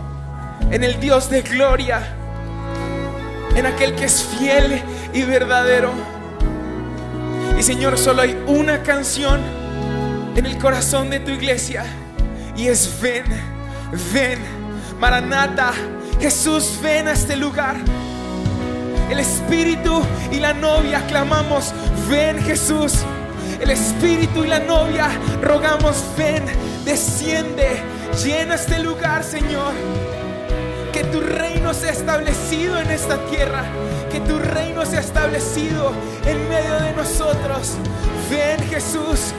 en 0.70 0.84
el 0.84 1.00
Dios 1.00 1.30
de 1.30 1.42
gloria, 1.42 2.14
en 3.56 3.66
aquel 3.66 3.94
que 3.94 4.04
es 4.04 4.22
fiel 4.22 4.82
y 5.12 5.22
verdadero. 5.22 5.90
Y 7.58 7.62
Señor, 7.62 7.98
solo 7.98 8.22
hay 8.22 8.38
una 8.46 8.82
canción 8.82 9.40
en 10.36 10.46
el 10.46 10.58
corazón 10.58 11.10
de 11.10 11.20
tu 11.20 11.30
iglesia 11.30 11.84
y 12.56 12.68
es 12.68 13.00
ven, 13.00 13.24
ven, 14.12 14.38
Maranata, 14.98 15.72
Jesús, 16.20 16.78
ven 16.82 17.08
a 17.08 17.12
este 17.12 17.36
lugar. 17.36 17.76
El 19.10 19.18
Espíritu 19.18 20.02
y 20.30 20.36
la 20.38 20.54
novia 20.54 21.04
clamamos, 21.08 21.74
ven 22.08 22.40
Jesús. 22.42 23.04
El 23.60 23.70
Espíritu 23.70 24.44
y 24.44 24.46
la 24.46 24.60
novia 24.60 25.08
rogamos, 25.42 26.04
ven, 26.16 26.44
desciende, 26.84 27.82
llena 28.24 28.54
este 28.54 28.78
lugar, 28.78 29.24
Señor. 29.24 29.72
Que 30.92 31.02
tu 31.04 31.20
reino 31.20 31.74
sea 31.74 31.90
establecido 31.90 32.78
en 32.78 32.90
esta 32.90 33.18
tierra. 33.26 33.64
Que 34.12 34.20
tu 34.20 34.38
reino 34.38 34.86
sea 34.86 35.00
establecido 35.00 35.90
en 36.24 36.48
medio 36.48 36.80
de 36.80 36.92
nosotros. 36.92 37.74
Ven 38.30 38.60
Jesús, 38.68 39.32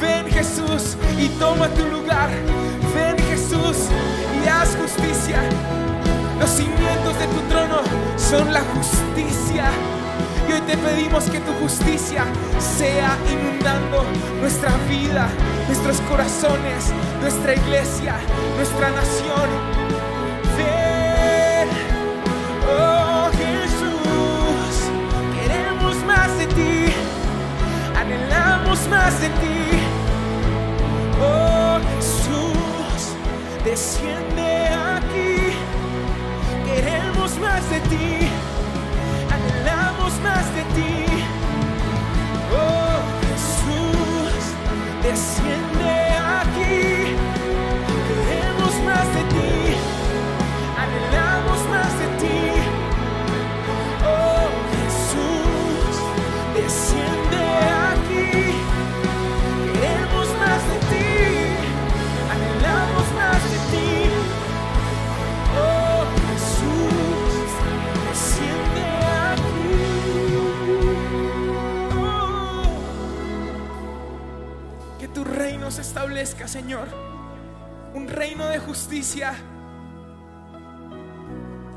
ven 0.00 0.26
Jesús 0.30 0.96
y 1.16 1.28
toma 1.38 1.68
tu 1.68 1.86
lugar. 1.86 2.28
Ven 2.92 3.16
Jesús 3.28 3.86
y 4.44 4.48
haz 4.48 4.76
justicia. 4.76 5.40
Los 6.42 6.50
cimientos 6.50 7.16
de 7.20 7.26
tu 7.28 7.40
trono 7.42 7.82
son 8.16 8.52
la 8.52 8.62
justicia. 8.74 9.70
Y 10.48 10.52
hoy 10.52 10.60
te 10.62 10.76
pedimos 10.76 11.22
que 11.30 11.38
tu 11.38 11.52
justicia 11.62 12.24
sea 12.58 13.16
inundando 13.30 14.04
nuestra 14.40 14.72
vida, 14.88 15.28
nuestros 15.68 16.00
corazones, 16.00 16.92
nuestra 17.20 17.54
iglesia, 17.54 18.16
nuestra 18.56 18.90
nación. 18.90 19.48
Ven, 20.56 21.68
oh 22.68 23.30
Jesús, 23.38 24.90
queremos 25.38 25.94
más 26.06 26.38
de 26.38 26.46
ti, 26.48 26.92
anhelamos 27.96 28.88
más 28.88 29.20
de 29.20 29.28
ti. 29.28 29.78
Oh 31.22 31.78
Jesús, 31.94 33.14
desciende 33.64 34.66
aquí 34.66 34.81
más 37.42 37.68
de 37.70 37.80
ti, 37.90 38.18
anhelamos 39.34 40.12
más 40.22 40.46
de 40.54 40.62
ti. 40.76 40.92
Oh 42.54 42.98
Jesús, 43.26 44.42
desciende 45.02 45.81
reino 75.42 75.72
se 75.72 75.80
establezca, 75.80 76.46
Señor. 76.46 76.86
Un 77.94 78.06
reino 78.06 78.46
de 78.46 78.60
justicia. 78.60 79.34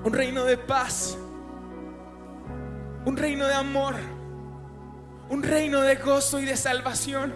Un 0.03 0.13
reino 0.13 0.43
de 0.43 0.55
paz. 0.55 1.17
Un 3.05 3.17
reino 3.17 3.47
de 3.47 3.55
amor. 3.55 3.95
Un 5.29 5.41
reino 5.41 5.81
de 5.81 5.95
gozo 5.95 6.39
y 6.39 6.45
de 6.45 6.55
salvación. 6.55 7.33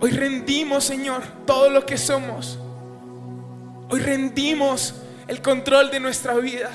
Hoy 0.00 0.10
rendimos, 0.10 0.82
Señor, 0.82 1.22
todo 1.46 1.70
lo 1.70 1.86
que 1.86 1.96
somos. 1.96 2.58
Hoy 3.88 4.00
rendimos 4.00 4.96
el 5.28 5.40
control 5.40 5.92
de 5.92 6.00
nuestra 6.00 6.34
vida. 6.34 6.70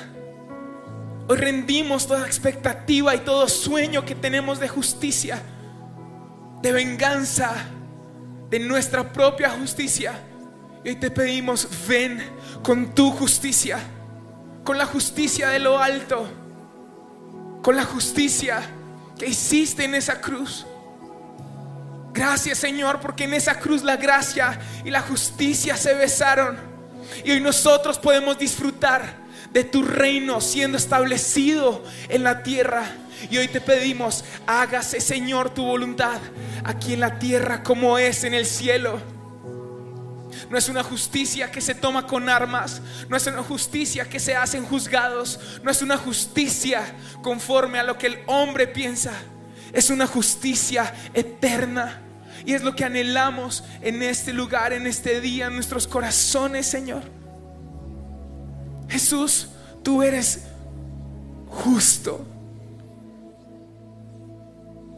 Hoy 1.27 1.37
rendimos 1.37 2.07
toda 2.07 2.25
expectativa 2.25 3.13
y 3.15 3.19
todo 3.19 3.49
sueño 3.49 4.05
que 4.05 4.15
tenemos 4.15 4.59
de 4.61 4.69
justicia, 4.69 5.41
de 6.63 6.71
venganza, 6.71 7.53
de 8.49 8.57
nuestra 8.57 9.11
propia 9.11 9.49
justicia. 9.49 10.13
Y 10.81 10.89
hoy 10.89 10.95
te 10.95 11.11
pedimos, 11.11 11.67
ven 11.85 12.23
con 12.63 12.95
tu 12.95 13.11
justicia, 13.11 13.79
con 14.63 14.77
la 14.77 14.85
justicia 14.85 15.49
de 15.49 15.59
lo 15.59 15.77
alto, 15.77 16.25
con 17.61 17.75
la 17.75 17.83
justicia 17.83 18.61
que 19.19 19.27
hiciste 19.27 19.83
en 19.83 19.93
esa 19.93 20.21
cruz. 20.21 20.65
Gracias 22.13 22.59
Señor, 22.59 23.01
porque 23.01 23.25
en 23.25 23.33
esa 23.33 23.59
cruz 23.59 23.83
la 23.83 23.97
gracia 23.97 24.57
y 24.85 24.89
la 24.89 25.01
justicia 25.01 25.75
se 25.75 25.93
besaron. 25.95 26.57
Y 27.25 27.31
hoy 27.31 27.41
nosotros 27.41 27.99
podemos 27.99 28.39
disfrutar 28.39 29.17
de 29.51 29.65
tu 29.65 29.83
reino 29.83 30.39
siendo 30.39 30.77
establecido 30.77 31.83
en 32.07 32.23
la 32.23 32.41
tierra. 32.41 32.85
Y 33.29 33.37
hoy 33.37 33.47
te 33.47 33.61
pedimos, 33.61 34.23
hágase 34.45 34.99
Señor 34.99 35.53
tu 35.53 35.63
voluntad 35.65 36.19
aquí 36.63 36.93
en 36.93 36.99
la 36.99 37.19
tierra 37.19 37.63
como 37.63 37.97
es 37.97 38.23
en 38.23 38.33
el 38.33 38.45
cielo. 38.45 38.99
No 40.49 40.57
es 40.57 40.69
una 40.69 40.83
justicia 40.83 41.51
que 41.51 41.61
se 41.61 41.75
toma 41.75 42.05
con 42.05 42.29
armas, 42.29 42.81
no 43.09 43.17
es 43.17 43.25
una 43.27 43.43
justicia 43.43 44.07
que 44.07 44.19
se 44.19 44.35
hacen 44.35 44.65
juzgados, 44.65 45.39
no 45.63 45.71
es 45.71 45.81
una 45.81 45.97
justicia 45.97 46.83
conforme 47.21 47.79
a 47.79 47.83
lo 47.83 47.97
que 47.97 48.07
el 48.07 48.19
hombre 48.27 48.67
piensa, 48.67 49.13
es 49.71 49.89
una 49.89 50.07
justicia 50.07 50.93
eterna. 51.13 51.99
Y 52.45 52.53
es 52.53 52.61
lo 52.61 52.75
que 52.75 52.83
anhelamos 52.83 53.63
en 53.81 54.03
este 54.03 54.33
lugar, 54.33 54.73
en 54.73 54.85
este 54.85 55.21
día, 55.21 55.47
en 55.47 55.55
nuestros 55.55 55.87
corazones, 55.87 56.65
Señor. 56.65 57.03
Jesús, 58.89 59.47
tú 59.81 60.03
eres 60.03 60.41
justo. 61.47 62.32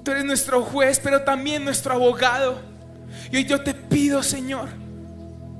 Tú 0.06 0.12
eres 0.12 0.24
nuestro 0.24 0.62
juez, 0.62 1.00
pero 1.04 1.24
también 1.24 1.66
nuestro 1.66 1.96
abogado. 1.96 2.62
Y 3.32 3.38
hoy 3.38 3.46
yo 3.46 3.64
te 3.64 3.74
pido, 3.74 4.22
Señor, 4.22 4.70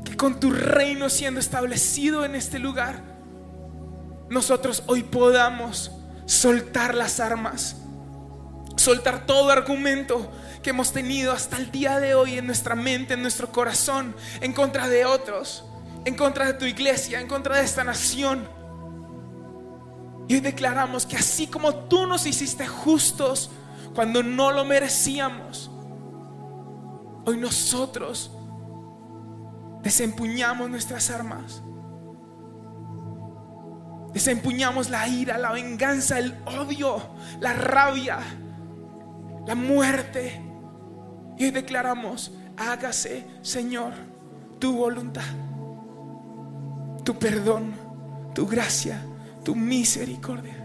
que 0.04 0.16
con 0.16 0.40
tu 0.40 0.52
reino 0.52 1.10
siendo 1.10 1.40
establecido 1.40 2.24
en 2.24 2.36
este 2.36 2.60
lugar, 2.60 3.02
nosotros 4.30 4.84
hoy 4.86 5.02
podamos 5.02 5.92
soltar 6.28 6.94
las 6.94 7.20
armas, 7.20 7.78
soltar 8.76 9.26
todo 9.26 9.50
argumento 9.50 10.32
que 10.62 10.70
hemos 10.70 10.92
tenido 10.92 11.32
hasta 11.32 11.58
el 11.58 11.72
día 11.72 12.00
de 12.00 12.14
hoy 12.14 12.38
en 12.38 12.46
nuestra 12.46 12.76
mente, 12.76 13.16
en 13.16 13.24
nuestro 13.24 13.52
corazón, 13.52 14.16
en 14.42 14.54
contra 14.54 14.88
de 14.88 15.06
otros, 15.06 15.66
en 16.06 16.14
contra 16.14 16.46
de 16.46 16.54
tu 16.54 16.66
iglesia, 16.66 17.20
en 17.20 17.28
contra 17.28 17.58
de 17.58 17.64
esta 17.64 17.84
nación. 17.84 18.48
Y 20.28 20.36
hoy 20.36 20.40
declaramos 20.40 21.08
que 21.08 21.18
así 21.18 21.48
como 21.48 21.74
tú 21.74 22.06
nos 22.06 22.28
hiciste 22.28 22.68
justos 22.68 23.50
cuando 23.96 24.22
no 24.22 24.52
lo 24.52 24.66
merecíamos, 24.66 25.72
hoy 27.26 27.38
nosotros 27.38 28.30
desempuñamos 29.82 30.70
nuestras 30.70 31.10
armas. 31.10 31.64
Desempuñamos 34.14 34.90
la 34.90 35.08
ira, 35.08 35.38
la 35.38 35.54
venganza, 35.54 36.20
el 36.20 36.36
odio, 36.46 37.02
la 37.40 37.54
rabia, 37.54 38.20
la 39.48 39.56
muerte. 39.56 40.42
Y 41.38 41.46
hoy 41.46 41.52
declaramos, 41.52 42.34
hágase, 42.58 43.26
Señor, 43.42 43.94
tu 44.60 44.76
voluntad, 44.76 45.24
tu 47.04 47.18
perdón, 47.18 47.74
tu 48.34 48.46
gracia, 48.46 49.02
tu 49.44 49.56
misericordia. 49.56 50.65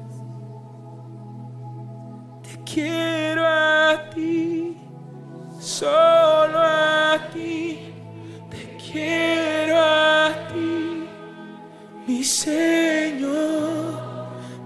Quiero 2.64 3.44
a 3.44 4.10
ti, 4.14 4.76
solo 5.58 6.58
a 6.58 7.18
ti, 7.32 7.92
te 8.48 8.76
quiero 8.76 9.76
a 9.76 10.32
ti, 10.52 11.08
mi 12.06 12.22
Señor, 12.22 13.94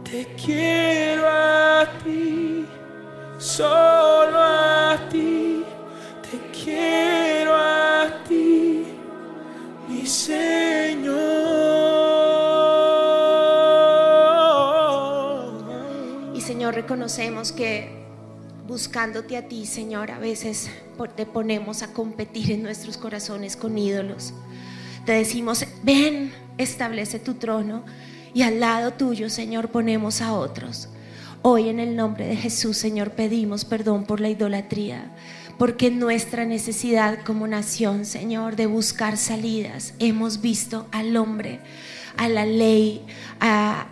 te 0.02 0.26
quiero 0.36 1.26
a 1.26 1.86
ti, 2.02 2.66
solo 3.38 4.38
a 4.38 4.98
ti, 5.10 5.64
te 6.22 6.38
quiero 6.52 7.54
a 7.54 8.22
ti, 8.28 8.84
mi 9.88 10.06
Señor. 10.06 11.03
Reconocemos 16.84 17.50
que 17.50 17.88
buscándote 18.68 19.38
a 19.38 19.48
ti, 19.48 19.64
Señor, 19.64 20.10
a 20.10 20.18
veces 20.18 20.68
te 21.16 21.24
ponemos 21.24 21.82
a 21.82 21.94
competir 21.94 22.52
en 22.52 22.62
nuestros 22.62 22.98
corazones 22.98 23.56
con 23.56 23.78
ídolos. 23.78 24.34
Te 25.06 25.12
decimos, 25.12 25.64
ven, 25.82 26.34
establece 26.58 27.18
tu 27.18 27.34
trono 27.34 27.86
y 28.34 28.42
al 28.42 28.60
lado 28.60 28.92
tuyo, 28.92 29.30
Señor, 29.30 29.70
ponemos 29.70 30.20
a 30.20 30.34
otros. 30.34 30.90
Hoy 31.40 31.70
en 31.70 31.80
el 31.80 31.96
nombre 31.96 32.26
de 32.26 32.36
Jesús, 32.36 32.76
Señor, 32.76 33.12
pedimos 33.12 33.64
perdón 33.64 34.04
por 34.04 34.20
la 34.20 34.28
idolatría, 34.28 35.10
porque 35.56 35.90
nuestra 35.90 36.44
necesidad 36.44 37.20
como 37.24 37.46
nación, 37.48 38.04
Señor, 38.04 38.56
de 38.56 38.66
buscar 38.66 39.16
salidas, 39.16 39.94
hemos 40.00 40.42
visto 40.42 40.86
al 40.92 41.16
hombre, 41.16 41.60
a 42.16 42.28
la 42.28 42.46
ley, 42.46 43.02
a- 43.40 43.86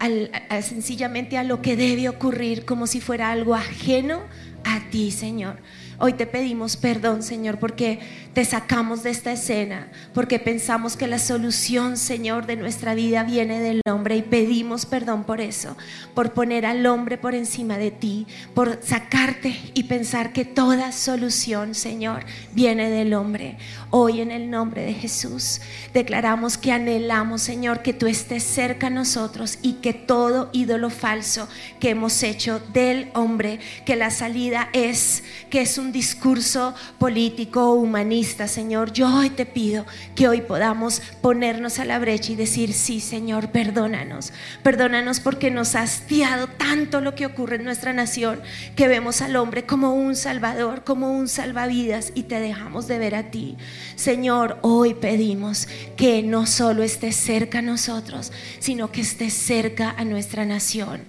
sencillamente 0.62 1.36
a 1.38 1.42
lo 1.44 1.60
que 1.62 1.76
debe 1.76 2.08
ocurrir 2.08 2.64
como 2.64 2.86
si 2.86 3.00
fuera 3.00 3.30
algo 3.30 3.54
ajeno 3.54 4.20
a 4.64 4.80
ti, 4.90 5.10
Señor. 5.10 5.56
Hoy 5.98 6.14
te 6.14 6.26
pedimos 6.26 6.76
perdón, 6.76 7.22
Señor, 7.22 7.58
porque 7.58 8.00
te 8.34 8.44
sacamos 8.44 9.02
de 9.02 9.10
esta 9.10 9.32
escena, 9.32 9.88
porque 10.14 10.38
pensamos 10.38 10.96
que 10.96 11.06
la 11.06 11.18
solución, 11.18 11.96
Señor, 11.96 12.46
de 12.46 12.56
nuestra 12.56 12.94
vida 12.94 13.24
viene 13.24 13.60
del 13.60 13.82
hombre 13.86 14.16
y 14.16 14.22
pedimos 14.22 14.86
perdón 14.86 15.24
por 15.24 15.40
eso, 15.40 15.76
por 16.14 16.32
poner 16.32 16.64
al 16.64 16.86
hombre 16.86 17.18
por 17.18 17.34
encima 17.34 17.76
de 17.76 17.90
ti, 17.90 18.26
por 18.54 18.78
sacarte 18.82 19.60
y 19.74 19.84
pensar 19.84 20.32
que 20.32 20.44
toda 20.44 20.92
solución, 20.92 21.74
Señor, 21.74 22.24
viene 22.52 22.88
del 22.88 23.12
hombre. 23.12 23.58
Hoy 23.90 24.22
en 24.22 24.30
el 24.30 24.50
nombre 24.50 24.82
de 24.82 24.94
Jesús 24.94 25.60
declaramos 25.92 26.56
que 26.56 26.72
anhelamos, 26.72 27.42
Señor, 27.42 27.82
que 27.82 27.92
tú 27.92 28.06
estés 28.06 28.42
cerca 28.42 28.86
a 28.86 28.90
nosotros 28.90 29.58
y 29.60 29.74
que 29.74 29.92
todo 29.92 30.48
ídolo 30.54 30.88
falso 30.88 31.48
que 31.80 31.90
hemos 31.90 32.22
hecho 32.22 32.60
del 32.72 33.10
hombre, 33.12 33.60
que 33.84 33.96
la 33.96 34.10
salida 34.10 34.70
es 34.72 35.22
que 35.50 35.60
es 35.60 35.76
un 35.76 35.92
discurso 35.92 36.74
político 36.98 37.70
o 37.70 37.74
Señor. 38.22 38.92
Yo 38.92 39.12
hoy 39.14 39.30
te 39.30 39.46
pido 39.46 39.84
que 40.14 40.28
hoy 40.28 40.42
podamos 40.42 41.02
ponernos 41.20 41.78
a 41.78 41.84
la 41.84 41.98
brecha 41.98 42.32
y 42.32 42.36
decir, 42.36 42.72
sí, 42.72 43.00
Señor, 43.00 43.50
perdónanos. 43.50 44.32
Perdónanos 44.62 45.20
porque 45.20 45.50
nos 45.50 45.74
ha 45.74 45.82
hastiado 45.82 46.46
tanto 46.46 47.00
lo 47.00 47.14
que 47.14 47.26
ocurre 47.26 47.56
en 47.56 47.64
nuestra 47.64 47.92
nación 47.92 48.40
que 48.76 48.88
vemos 48.88 49.22
al 49.22 49.36
hombre 49.36 49.66
como 49.66 49.94
un 49.94 50.14
salvador, 50.14 50.84
como 50.84 51.12
un 51.12 51.28
salvavidas 51.28 52.12
y 52.14 52.24
te 52.24 52.40
dejamos 52.40 52.86
de 52.86 52.98
ver 52.98 53.14
a 53.14 53.30
ti. 53.30 53.56
Señor, 53.96 54.58
hoy 54.62 54.94
pedimos 54.94 55.66
que 55.96 56.22
no 56.22 56.46
solo 56.46 56.82
estés 56.82 57.16
cerca 57.16 57.58
a 57.58 57.62
nosotros, 57.62 58.32
sino 58.60 58.92
que 58.92 59.00
estés 59.00 59.34
cerca 59.34 59.94
a 59.96 60.04
nuestra 60.04 60.44
nación 60.44 61.02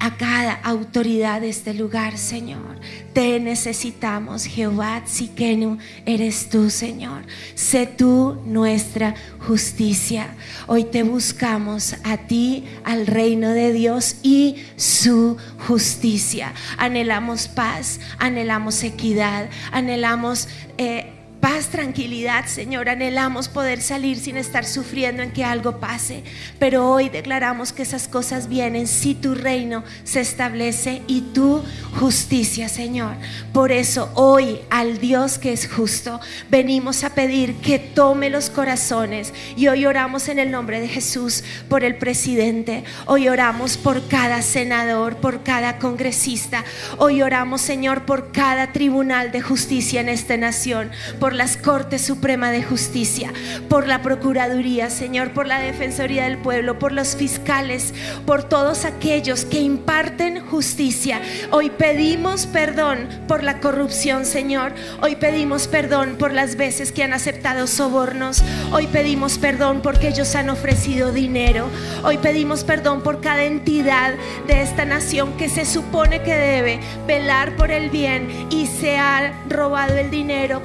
a 0.00 0.16
cada 0.16 0.54
autoridad 0.54 1.42
de 1.42 1.50
este 1.50 1.74
lugar, 1.74 2.18
Señor. 2.18 2.80
Te 3.12 3.38
necesitamos, 3.38 4.46
Jehová 4.46 5.02
Tzikenu, 5.04 5.78
eres 6.06 6.48
tú, 6.48 6.70
Señor. 6.70 7.22
Sé 7.54 7.86
tú 7.86 8.40
nuestra 8.46 9.14
justicia. 9.46 10.34
Hoy 10.66 10.84
te 10.84 11.02
buscamos 11.02 11.94
a 12.02 12.16
ti, 12.16 12.64
al 12.82 13.06
reino 13.06 13.50
de 13.50 13.72
Dios 13.72 14.16
y 14.22 14.56
su 14.76 15.36
justicia. 15.68 16.54
Anhelamos 16.78 17.46
paz, 17.48 18.00
anhelamos 18.18 18.82
equidad, 18.82 19.48
anhelamos... 19.70 20.48
eh, 20.78 21.19
Paz, 21.40 21.68
tranquilidad, 21.68 22.44
Señor. 22.44 22.90
Anhelamos 22.90 23.48
poder 23.48 23.80
salir 23.80 24.18
sin 24.18 24.36
estar 24.36 24.66
sufriendo 24.66 25.22
en 25.22 25.30
que 25.30 25.42
algo 25.42 25.80
pase. 25.80 26.22
Pero 26.58 26.86
hoy 26.86 27.08
declaramos 27.08 27.72
que 27.72 27.82
esas 27.82 28.08
cosas 28.08 28.46
vienen 28.46 28.86
si 28.86 29.14
tu 29.14 29.34
reino 29.34 29.82
se 30.04 30.20
establece 30.20 31.00
y 31.06 31.22
tu 31.32 31.64
justicia, 31.98 32.68
Señor. 32.68 33.14
Por 33.54 33.72
eso 33.72 34.10
hoy 34.16 34.60
al 34.68 34.98
Dios 34.98 35.38
que 35.38 35.54
es 35.54 35.66
justo 35.66 36.20
venimos 36.50 37.04
a 37.04 37.14
pedir 37.14 37.54
que 37.56 37.78
tome 37.78 38.28
los 38.28 38.50
corazones. 38.50 39.32
Y 39.56 39.68
hoy 39.68 39.86
oramos 39.86 40.28
en 40.28 40.38
el 40.38 40.50
nombre 40.50 40.78
de 40.78 40.88
Jesús 40.88 41.42
por 41.70 41.84
el 41.84 41.96
presidente. 41.96 42.84
Hoy 43.06 43.30
oramos 43.30 43.78
por 43.78 44.06
cada 44.08 44.42
senador, 44.42 45.16
por 45.16 45.42
cada 45.42 45.78
congresista. 45.78 46.66
Hoy 46.98 47.22
oramos, 47.22 47.62
Señor, 47.62 48.04
por 48.04 48.30
cada 48.30 48.72
tribunal 48.72 49.32
de 49.32 49.40
justicia 49.40 50.02
en 50.02 50.10
esta 50.10 50.36
nación. 50.36 50.90
Las 51.34 51.56
Cortes 51.56 52.02
Suprema 52.02 52.50
de 52.50 52.62
Justicia, 52.62 53.32
por 53.68 53.86
la 53.86 54.02
Procuraduría, 54.02 54.90
Señor, 54.90 55.32
por 55.32 55.46
la 55.46 55.60
Defensoría 55.60 56.24
del 56.24 56.38
Pueblo, 56.38 56.78
por 56.78 56.92
los 56.92 57.16
fiscales, 57.16 57.94
por 58.26 58.44
todos 58.44 58.84
aquellos 58.84 59.44
que 59.44 59.60
imparten 59.60 60.40
justicia. 60.46 61.20
Hoy 61.50 61.70
pedimos 61.70 62.46
perdón 62.46 63.08
por 63.28 63.42
la 63.42 63.60
corrupción, 63.60 64.24
Señor. 64.24 64.72
Hoy 65.02 65.16
pedimos 65.16 65.68
perdón 65.68 66.16
por 66.18 66.32
las 66.32 66.56
veces 66.56 66.92
que 66.92 67.02
han 67.02 67.12
aceptado 67.12 67.66
sobornos. 67.66 68.42
Hoy 68.72 68.86
pedimos 68.86 69.38
perdón 69.38 69.80
porque 69.82 70.08
ellos 70.08 70.34
han 70.34 70.50
ofrecido 70.50 71.12
dinero. 71.12 71.68
Hoy 72.04 72.18
pedimos 72.18 72.64
perdón 72.64 73.02
por 73.02 73.20
cada 73.20 73.44
entidad 73.44 74.14
de 74.46 74.62
esta 74.62 74.84
nación 74.84 75.36
que 75.36 75.48
se 75.48 75.64
supone 75.64 76.22
que 76.22 76.34
debe 76.34 76.80
velar 77.06 77.56
por 77.56 77.70
el 77.70 77.90
bien 77.90 78.48
y 78.50 78.66
se 78.66 78.98
ha 78.98 79.32
robado 79.48 79.96
el 79.96 80.10
dinero. 80.10 80.62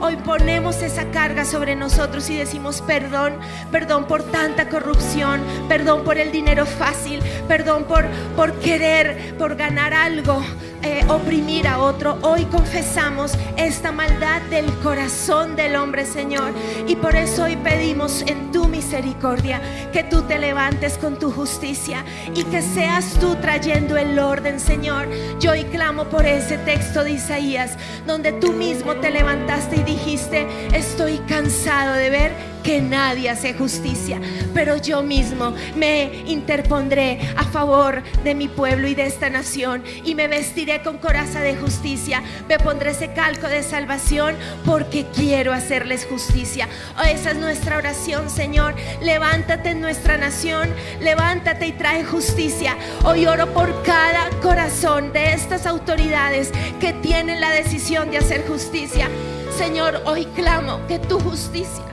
Hoy 0.00 0.16
ponemos 0.16 0.82
esa 0.82 1.12
carga 1.12 1.44
sobre 1.44 1.76
nosotros 1.76 2.28
y 2.28 2.36
decimos 2.36 2.82
perdón, 2.82 3.34
perdón 3.70 4.06
por 4.06 4.24
tanta 4.24 4.68
corrupción, 4.68 5.40
perdón 5.68 6.02
por 6.02 6.18
el 6.18 6.32
dinero 6.32 6.66
fácil, 6.66 7.20
perdón 7.46 7.84
por, 7.84 8.04
por 8.34 8.54
querer, 8.54 9.36
por 9.38 9.54
ganar 9.54 9.94
algo, 9.94 10.42
eh, 10.82 11.04
oprimir 11.08 11.68
a 11.68 11.78
otro. 11.78 12.18
Hoy 12.22 12.46
confesamos 12.46 13.32
esta 13.56 13.92
maldad 13.92 14.42
del 14.42 14.66
corazón 14.78 15.54
del 15.56 15.76
hombre, 15.76 16.04
Señor. 16.04 16.52
Y 16.86 16.96
por 16.96 17.14
eso 17.14 17.44
hoy 17.44 17.56
pedimos 17.56 18.22
en 18.26 18.50
tu 18.50 18.66
misericordia 18.68 19.60
que 19.92 20.04
tú 20.04 20.22
te 20.22 20.38
levantes 20.38 20.98
con 20.98 21.18
tu 21.18 21.30
justicia 21.30 22.04
y 22.34 22.44
que 22.44 22.62
seas 22.62 23.14
tú 23.20 23.36
trayendo 23.36 23.96
el 23.96 24.18
orden, 24.18 24.58
Señor. 24.60 25.08
Yo 25.40 25.52
hoy 25.52 25.64
clamo 25.64 26.04
por 26.04 26.26
ese 26.26 26.58
texto 26.58 27.04
de 27.04 27.12
Isaías, 27.12 27.76
donde 28.06 28.32
tú 28.32 28.52
mismo 28.52 28.94
te 28.96 29.10
levantaste 29.28 29.76
y 29.76 29.82
dijiste, 29.82 30.46
estoy 30.72 31.18
cansado 31.28 31.92
de 31.94 32.08
ver 32.08 32.32
que 32.62 32.80
nadie 32.80 33.30
hace 33.30 33.54
justicia, 33.54 34.20
pero 34.54 34.76
yo 34.76 35.02
mismo 35.02 35.54
me 35.76 36.22
interpondré 36.26 37.20
a 37.36 37.44
favor 37.44 38.02
de 38.24 38.34
mi 38.34 38.48
pueblo 38.48 38.88
y 38.88 38.94
de 38.94 39.06
esta 39.06 39.30
nación 39.30 39.82
y 40.04 40.14
me 40.14 40.28
vestiré 40.28 40.82
con 40.82 40.98
coraza 40.98 41.40
de 41.40 41.56
justicia, 41.56 42.22
me 42.48 42.58
pondré 42.58 42.90
ese 42.90 43.12
calco 43.12 43.48
de 43.48 43.62
salvación 43.62 44.36
porque 44.64 45.06
quiero 45.14 45.52
hacerles 45.52 46.06
justicia. 46.06 46.68
Oh, 46.98 47.04
esa 47.04 47.30
es 47.30 47.36
nuestra 47.36 47.78
oración, 47.78 48.30
Señor. 48.30 48.74
Levántate 49.02 49.70
en 49.70 49.80
nuestra 49.80 50.16
nación, 50.16 50.68
levántate 51.00 51.66
y 51.66 51.72
trae 51.72 52.04
justicia. 52.04 52.76
Hoy 53.04 53.26
oro 53.26 53.52
por 53.52 53.82
cada 53.82 54.30
corazón 54.42 55.12
de 55.12 55.32
estas 55.32 55.66
autoridades 55.66 56.52
que 56.80 56.92
tienen 56.92 57.40
la 57.40 57.50
decisión 57.50 58.10
de 58.10 58.18
hacer 58.18 58.46
justicia. 58.46 59.08
Señor, 59.56 60.02
hoy 60.04 60.26
clamo 60.36 60.86
que 60.86 60.98
tu 60.98 61.18
justicia 61.18 61.84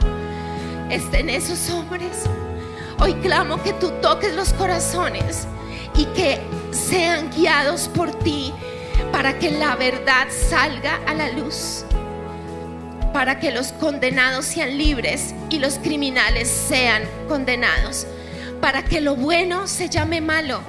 esté 0.90 1.20
en 1.20 1.30
esos 1.30 1.70
hombres. 1.70 2.24
Hoy 3.00 3.14
clamo 3.16 3.62
que 3.62 3.74
tú 3.74 3.92
toques 4.02 4.34
los 4.36 4.54
corazones 4.54 5.48
y 5.96 6.06
que 6.08 6.40
sean 6.72 7.30
guiados 7.32 7.88
por 7.90 8.12
ti 8.20 8.54
para 9.12 9.38
que 9.40 9.52
la 9.52 9.76
verdad 9.76 10.28
salga 10.50 11.00
a 11.08 11.14
la 11.14 11.30
luz, 11.32 11.86
para 13.14 13.40
que 13.40 13.52
los 13.52 13.72
condenados 13.74 14.46
sean 14.46 14.78
libres 14.78 15.34
y 15.50 15.60
los 15.60 15.78
criminales 15.80 16.50
sean 16.50 17.04
condenados, 17.28 18.08
para 18.62 18.84
que 18.84 19.02
lo 19.02 19.16
bueno 19.16 19.68
se 19.68 19.90
llame 19.90 20.22
malo, 20.22 20.62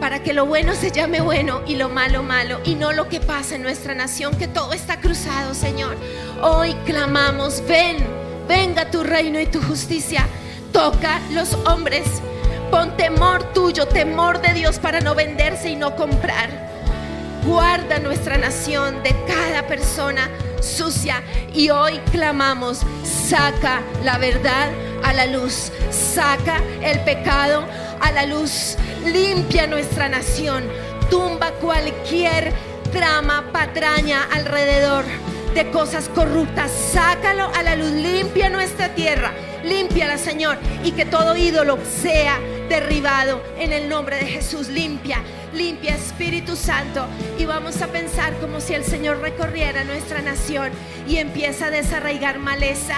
para 0.00 0.22
que 0.22 0.32
lo 0.32 0.46
bueno 0.46 0.74
se 0.74 0.90
llame 0.90 1.20
bueno 1.20 1.62
y 1.66 1.76
lo 1.76 1.88
malo 1.88 2.22
malo, 2.22 2.60
y 2.64 2.74
no 2.74 2.92
lo 2.92 3.08
que 3.08 3.20
pasa 3.20 3.54
en 3.54 3.62
nuestra 3.62 3.94
nación, 3.94 4.36
que 4.36 4.48
todo 4.48 4.72
está 4.72 5.00
cruzado, 5.00 5.54
Señor. 5.54 5.96
Hoy 6.42 6.74
clamamos, 6.84 7.62
ven, 7.68 7.98
venga 8.48 8.90
tu 8.90 9.02
reino 9.02 9.40
y 9.40 9.46
tu 9.46 9.60
justicia. 9.62 10.26
Toca 10.72 11.20
los 11.32 11.54
hombres. 11.66 12.04
Pon 12.70 12.96
temor 12.96 13.52
tuyo, 13.52 13.86
temor 13.86 14.40
de 14.40 14.54
Dios 14.54 14.78
para 14.78 15.00
no 15.00 15.14
venderse 15.14 15.68
y 15.68 15.76
no 15.76 15.94
comprar. 15.94 16.72
Guarda 17.44 17.98
nuestra 17.98 18.38
nación 18.38 19.02
de 19.02 19.14
cada 19.26 19.66
persona 19.66 20.30
sucia 20.62 21.22
y 21.52 21.70
hoy 21.70 21.98
clamamos, 22.10 22.82
saca 23.02 23.82
la 24.04 24.16
verdad 24.16 24.70
a 25.02 25.12
la 25.12 25.26
luz, 25.26 25.72
saca 25.90 26.62
el 26.82 27.00
pecado 27.00 27.66
a 28.00 28.12
la 28.12 28.26
luz, 28.26 28.76
limpia 29.04 29.66
nuestra 29.66 30.08
nación, 30.08 30.64
tumba 31.10 31.50
cualquier 31.60 32.52
trama, 32.92 33.50
patraña 33.52 34.22
alrededor 34.32 35.04
de 35.54 35.70
cosas 35.70 36.08
corruptas. 36.08 36.70
Sácalo 36.92 37.50
a 37.54 37.62
la 37.62 37.76
luz, 37.76 37.90
limpia 37.90 38.48
nuestra 38.48 38.94
tierra, 38.94 39.32
límpiala, 39.62 40.18
Señor, 40.18 40.58
y 40.84 40.92
que 40.92 41.04
todo 41.04 41.36
ídolo 41.36 41.78
sea 41.84 42.38
derribado 42.68 43.42
en 43.58 43.72
el 43.72 43.88
nombre 43.88 44.16
de 44.16 44.26
Jesús. 44.26 44.68
Limpia, 44.68 45.18
limpia, 45.54 45.94
Espíritu 45.94 46.56
Santo. 46.56 47.06
Y 47.38 47.44
vamos 47.44 47.80
a 47.82 47.88
pensar 47.88 48.34
como 48.40 48.60
si 48.60 48.74
el 48.74 48.84
Señor 48.84 49.20
recorriera 49.20 49.84
nuestra 49.84 50.22
nación 50.22 50.70
y 51.08 51.16
empieza 51.16 51.66
a 51.66 51.70
desarraigar 51.70 52.38
maleza, 52.38 52.96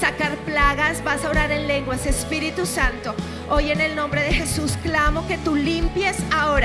sacar 0.00 0.36
plagas. 0.38 1.02
Vas 1.04 1.24
a 1.24 1.30
orar 1.30 1.50
en 1.52 1.66
lenguas, 1.66 2.06
Espíritu 2.06 2.66
Santo. 2.66 3.14
Hoy 3.50 3.70
en 3.70 3.80
el 3.80 3.94
nombre 3.94 4.22
de 4.22 4.32
Jesús 4.32 4.78
clamo 4.82 5.26
que 5.26 5.38
tú 5.38 5.54
limpies 5.54 6.16
ahora 6.32 6.63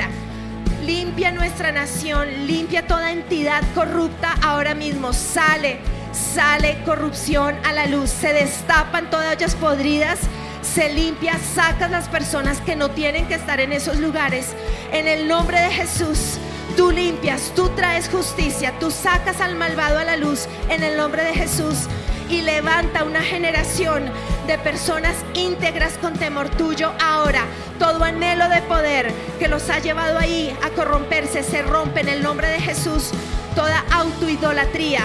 limpia 0.90 1.30
nuestra 1.30 1.70
nación, 1.70 2.48
limpia 2.48 2.84
toda 2.84 3.12
entidad 3.12 3.62
corrupta 3.76 4.34
ahora 4.42 4.74
mismo. 4.74 5.12
Sale, 5.12 5.78
sale 6.12 6.78
corrupción 6.84 7.54
a 7.64 7.72
la 7.72 7.86
luz, 7.86 8.10
se 8.10 8.32
destapan 8.32 9.08
todas 9.08 9.36
ellas 9.36 9.54
podridas. 9.54 10.18
Se 10.62 10.92
limpia, 10.92 11.38
sacas 11.54 11.92
las 11.92 12.08
personas 12.08 12.60
que 12.60 12.74
no 12.74 12.90
tienen 12.90 13.26
que 13.28 13.36
estar 13.36 13.60
en 13.60 13.72
esos 13.72 13.98
lugares. 13.98 14.48
En 14.92 15.06
el 15.06 15.28
nombre 15.28 15.60
de 15.60 15.70
Jesús, 15.70 16.38
tú 16.76 16.90
limpias, 16.90 17.52
tú 17.54 17.68
traes 17.70 18.08
justicia, 18.08 18.74
tú 18.80 18.90
sacas 18.90 19.40
al 19.40 19.54
malvado 19.54 19.98
a 19.98 20.04
la 20.04 20.16
luz. 20.16 20.48
En 20.68 20.82
el 20.82 20.96
nombre 20.96 21.22
de 21.22 21.34
Jesús 21.34 21.86
y 22.30 22.42
levanta 22.42 23.02
una 23.02 23.22
generación 23.22 24.04
de 24.46 24.56
personas 24.58 25.16
íntegras 25.34 25.98
con 25.98 26.14
temor 26.14 26.48
tuyo 26.50 26.92
ahora. 27.02 27.44
Todo 27.78 28.04
anhelo 28.04 28.48
de 28.48 28.62
poder 28.62 29.12
que 29.38 29.48
los 29.48 29.68
ha 29.68 29.80
llevado 29.80 30.18
ahí 30.18 30.56
a 30.62 30.70
corromperse 30.70 31.42
se 31.42 31.62
rompe 31.62 32.00
en 32.00 32.08
el 32.08 32.22
nombre 32.22 32.48
de 32.48 32.60
Jesús. 32.60 33.10
Toda 33.56 33.84
autoidolatría. 33.90 35.00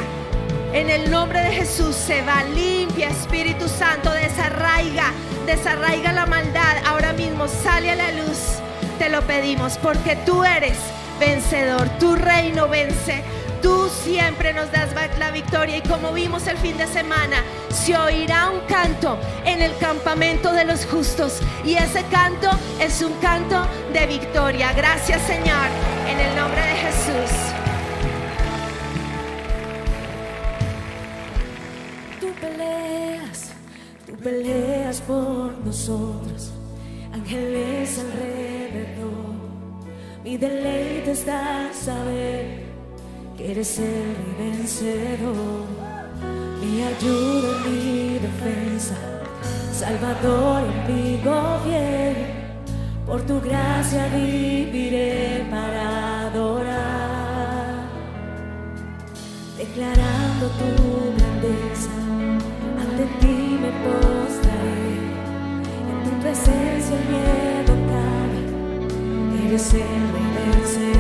En 0.74 0.90
el 0.90 1.10
nombre 1.10 1.40
de 1.42 1.52
Jesús 1.52 1.96
se 1.96 2.22
va 2.22 2.44
limpia, 2.44 3.10
Espíritu 3.10 3.68
Santo, 3.68 4.12
desarraiga, 4.12 5.12
desarraiga 5.46 6.12
la 6.12 6.28
maldad. 6.28 6.78
Ahora 6.86 7.14
mismo 7.14 7.48
sale 7.48 7.92
a 7.92 7.96
la 7.96 8.12
luz. 8.12 8.60
Te 9.00 9.10
lo 9.10 9.22
pedimos 9.24 9.78
porque 9.80 10.16
tú 10.26 10.44
eres 10.44 10.78
vencedor. 11.20 11.90
Tu 11.98 12.16
reino 12.16 12.68
vence. 12.68 13.24
Tú 13.66 13.90
siempre 13.90 14.54
nos 14.54 14.72
das 14.72 14.94
la 15.18 15.32
victoria 15.32 15.78
y 15.78 15.82
como 15.82 16.14
vimos 16.14 16.46
el 16.46 16.56
fin 16.58 16.78
de 16.78 16.86
semana, 16.86 17.38
se 17.70 17.98
oirá 17.98 18.52
un 18.52 18.60
canto 18.68 19.18
en 19.44 19.60
el 19.60 19.76
campamento 19.80 20.54
de 20.54 20.66
los 20.66 20.86
justos 20.86 21.40
y 21.64 21.74
ese 21.74 22.04
canto 22.12 22.48
es 22.80 23.02
un 23.02 23.12
canto 23.14 23.66
de 23.92 24.06
victoria. 24.06 24.72
Gracias 24.74 25.20
Señor, 25.24 25.66
en 26.08 26.20
el 26.20 26.36
nombre 26.36 26.62
de 26.62 26.76
Jesús. 26.76 27.38
Tú 32.20 32.28
peleas, 32.40 33.50
tú 34.06 34.16
peleas 34.18 35.02
por 35.02 35.58
nosotros, 35.66 36.52
ángeles 37.12 37.98
alrededor. 37.98 39.34
Mi 40.24 40.38
deleite 40.38 41.14
está 41.14 41.72
saber 41.74 42.65
que 43.38 43.52
eres 43.52 43.80
el 43.80 44.16
vencedor, 44.38 45.66
mi 46.62 46.84
ayuda, 46.84 47.50
mi 47.66 48.20
defensa, 48.20 48.96
Salvador 49.74 50.64
en 50.64 50.78
mi 50.94 51.18
gobierno. 51.18 52.36
Por 53.06 53.22
tu 53.22 53.40
gracia 53.40 54.08
viviré 54.08 55.46
para 55.52 56.28
adorar 56.28 57.06
declarando 59.58 60.48
tu 60.60 60.70
grandeza. 61.18 61.92
Ante 62.82 63.06
ti 63.20 63.38
me 63.62 63.72
postraré, 63.84 64.92
en 65.90 65.98
tu 66.04 66.12
presencia 66.22 66.96
el 66.98 67.06
miedo 67.14 67.74
cae. 67.92 68.42
Eres 69.48 69.74
el 69.74 70.06
vencedor, 70.36 70.95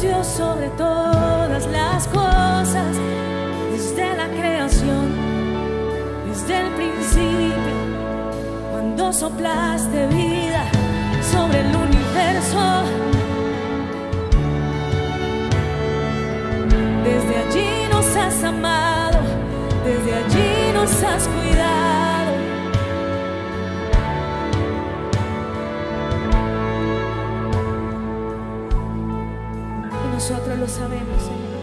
Dios 0.00 0.26
sobre 0.28 0.68
todas 0.70 1.66
las 1.66 2.06
cosas, 2.06 2.96
desde 3.72 4.16
la 4.16 4.28
creación, 4.28 5.08
desde 6.28 6.60
el 6.60 6.72
principio, 6.74 7.74
cuando 8.70 9.12
soplaste 9.12 10.06
vida 10.06 10.64
sobre 11.32 11.60
el 11.60 11.74
universo. 11.74 12.84
Desde 17.02 17.36
allí 17.38 17.88
nos 17.90 18.16
has 18.16 18.44
amado, 18.44 19.18
desde 19.84 20.14
allí 20.14 20.72
nos 20.74 21.02
has 21.02 21.26
cuidado. 21.26 21.97
Lo 30.58 30.66
sabemos, 30.66 31.22
Señor. 31.22 31.58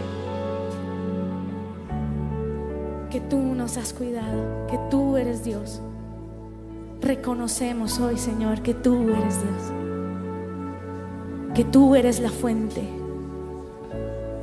Que 3.10 3.20
tú 3.20 3.38
nos 3.38 3.78
has 3.78 3.93
cuidado, 3.93 4.68
que 4.68 4.80
tú 4.89 5.18
eres 5.18 5.43
Dios. 5.43 5.82
Reconocemos 7.02 8.00
hoy, 8.00 8.18
Señor, 8.18 8.62
que 8.62 8.74
tú 8.74 9.10
eres 9.10 9.41
Dios. 9.41 9.74
Que 11.54 11.64
tú 11.64 11.96
eres 11.96 12.20
la 12.20 12.30
fuente, 12.30 12.84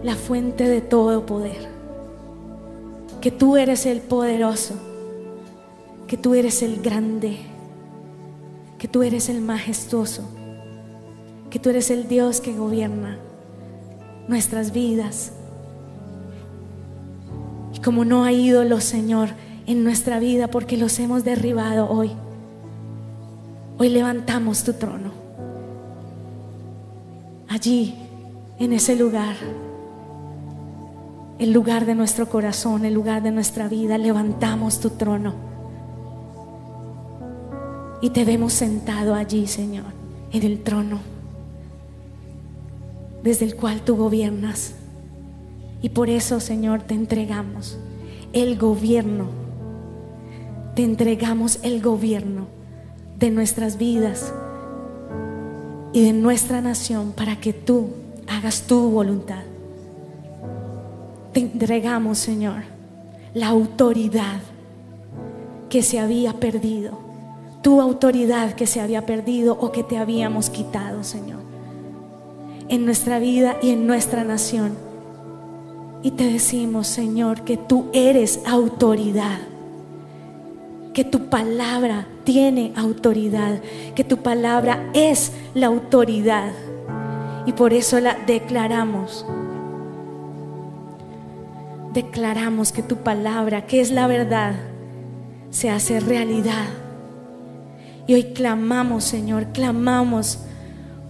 la 0.02 0.14
fuente 0.14 0.68
de 0.68 0.80
todo 0.80 1.26
poder. 1.26 1.68
Que 3.20 3.30
tú 3.30 3.56
eres 3.56 3.86
el 3.86 4.00
poderoso, 4.00 4.74
que 6.06 6.16
tú 6.16 6.34
eres 6.34 6.62
el 6.62 6.82
grande, 6.82 7.38
que 8.78 8.88
tú 8.88 9.02
eres 9.02 9.28
el 9.28 9.40
majestuoso, 9.40 10.24
que 11.50 11.58
tú 11.58 11.70
eres 11.70 11.90
el 11.90 12.08
Dios 12.08 12.40
que 12.40 12.52
gobierna 12.56 13.18
nuestras 14.28 14.72
vidas. 14.72 15.32
Y 17.74 17.80
como 17.80 18.04
no 18.04 18.24
hay 18.24 18.48
ídolos, 18.48 18.84
Señor, 18.84 19.30
en 19.66 19.84
nuestra 19.84 20.18
vida 20.18 20.48
porque 20.48 20.76
los 20.76 20.98
hemos 20.98 21.24
derribado 21.24 21.88
hoy, 21.88 22.12
hoy 23.78 23.88
levantamos 23.88 24.64
tu 24.64 24.74
trono. 24.74 25.10
Allí, 27.48 27.94
en 28.58 28.72
ese 28.72 28.96
lugar, 28.96 29.36
el 31.38 31.52
lugar 31.52 31.86
de 31.86 31.94
nuestro 31.94 32.28
corazón, 32.28 32.84
el 32.84 32.94
lugar 32.94 33.22
de 33.22 33.30
nuestra 33.30 33.68
vida, 33.68 33.98
levantamos 33.98 34.80
tu 34.80 34.90
trono. 34.90 35.34
Y 38.00 38.10
te 38.10 38.24
vemos 38.24 38.52
sentado 38.52 39.14
allí, 39.14 39.46
Señor, 39.46 39.92
en 40.32 40.42
el 40.42 40.62
trono 40.62 41.11
desde 43.22 43.44
el 43.44 43.56
cual 43.56 43.82
tú 43.82 43.96
gobiernas. 43.96 44.74
Y 45.80 45.90
por 45.90 46.10
eso, 46.10 46.40
Señor, 46.40 46.82
te 46.82 46.94
entregamos 46.94 47.78
el 48.32 48.58
gobierno. 48.58 49.26
Te 50.74 50.84
entregamos 50.84 51.58
el 51.62 51.82
gobierno 51.82 52.46
de 53.18 53.30
nuestras 53.30 53.78
vidas 53.78 54.32
y 55.92 56.04
de 56.04 56.12
nuestra 56.12 56.60
nación 56.60 57.12
para 57.12 57.36
que 57.36 57.52
tú 57.52 57.90
hagas 58.26 58.62
tu 58.62 58.90
voluntad. 58.90 59.42
Te 61.32 61.40
entregamos, 61.40 62.18
Señor, 62.18 62.62
la 63.34 63.48
autoridad 63.48 64.40
que 65.68 65.82
se 65.82 65.98
había 65.98 66.34
perdido, 66.34 66.98
tu 67.62 67.80
autoridad 67.80 68.54
que 68.54 68.66
se 68.66 68.80
había 68.80 69.04
perdido 69.06 69.56
o 69.60 69.72
que 69.72 69.82
te 69.82 69.98
habíamos 69.98 70.50
quitado, 70.50 71.04
Señor 71.04 71.41
en 72.72 72.86
nuestra 72.86 73.18
vida 73.18 73.58
y 73.60 73.68
en 73.68 73.86
nuestra 73.86 74.24
nación. 74.24 74.72
Y 76.02 76.12
te 76.12 76.24
decimos, 76.24 76.86
Señor, 76.86 77.42
que 77.42 77.58
tú 77.58 77.90
eres 77.92 78.40
autoridad, 78.46 79.40
que 80.94 81.04
tu 81.04 81.28
palabra 81.28 82.06
tiene 82.24 82.72
autoridad, 82.74 83.60
que 83.94 84.04
tu 84.04 84.16
palabra 84.16 84.88
es 84.94 85.32
la 85.52 85.66
autoridad. 85.66 86.50
Y 87.44 87.52
por 87.52 87.74
eso 87.74 88.00
la 88.00 88.16
declaramos. 88.26 89.26
Declaramos 91.92 92.72
que 92.72 92.82
tu 92.82 92.96
palabra, 92.96 93.66
que 93.66 93.82
es 93.82 93.90
la 93.90 94.06
verdad, 94.06 94.54
se 95.50 95.68
hace 95.68 96.00
realidad. 96.00 96.68
Y 98.06 98.14
hoy 98.14 98.32
clamamos, 98.32 99.04
Señor, 99.04 99.48
clamamos 99.52 100.38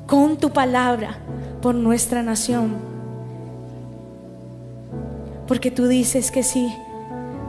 con 0.09 0.37
tu 0.37 0.51
palabra 0.51 1.19
por 1.63 1.75
nuestra 1.75 2.23
nación. 2.23 2.75
Porque 5.49 5.71
tú 5.71 5.87
dices 5.87 6.31
que 6.31 6.43
si 6.43 6.71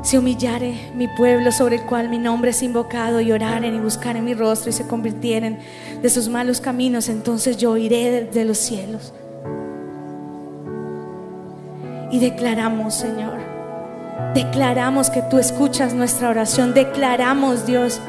se 0.03 0.19
humillare 0.19 0.91
mi 0.95 1.07
pueblo 1.07 1.51
sobre 1.51 1.77
el 1.77 1.83
cual 1.83 2.09
mi 2.09 2.17
nombre 2.17 2.51
es 2.51 2.61
invocado 2.61 3.21
y 3.21 3.31
oraren 3.31 3.75
y 3.75 3.79
buscaren 3.79 4.23
mi 4.23 4.33
rostro 4.33 4.69
y 4.69 4.73
se 4.73 4.85
convirtieren 4.85 5.59
de 6.01 6.09
sus 6.09 6.29
malos 6.29 6.61
caminos, 6.61 7.09
entonces 7.09 7.57
yo 7.57 7.75
iré 7.77 8.25
desde 8.25 8.45
los 8.45 8.57
cielos. 8.57 9.13
Y 12.11 12.19
declaramos, 12.19 12.93
Señor, 12.93 13.39
declaramos 14.35 15.09
que 15.09 15.21
tú 15.23 15.39
escuchas 15.39 15.93
nuestra 15.93 16.29
oración, 16.29 16.73
declaramos, 16.73 17.65
Dios, 17.65 17.99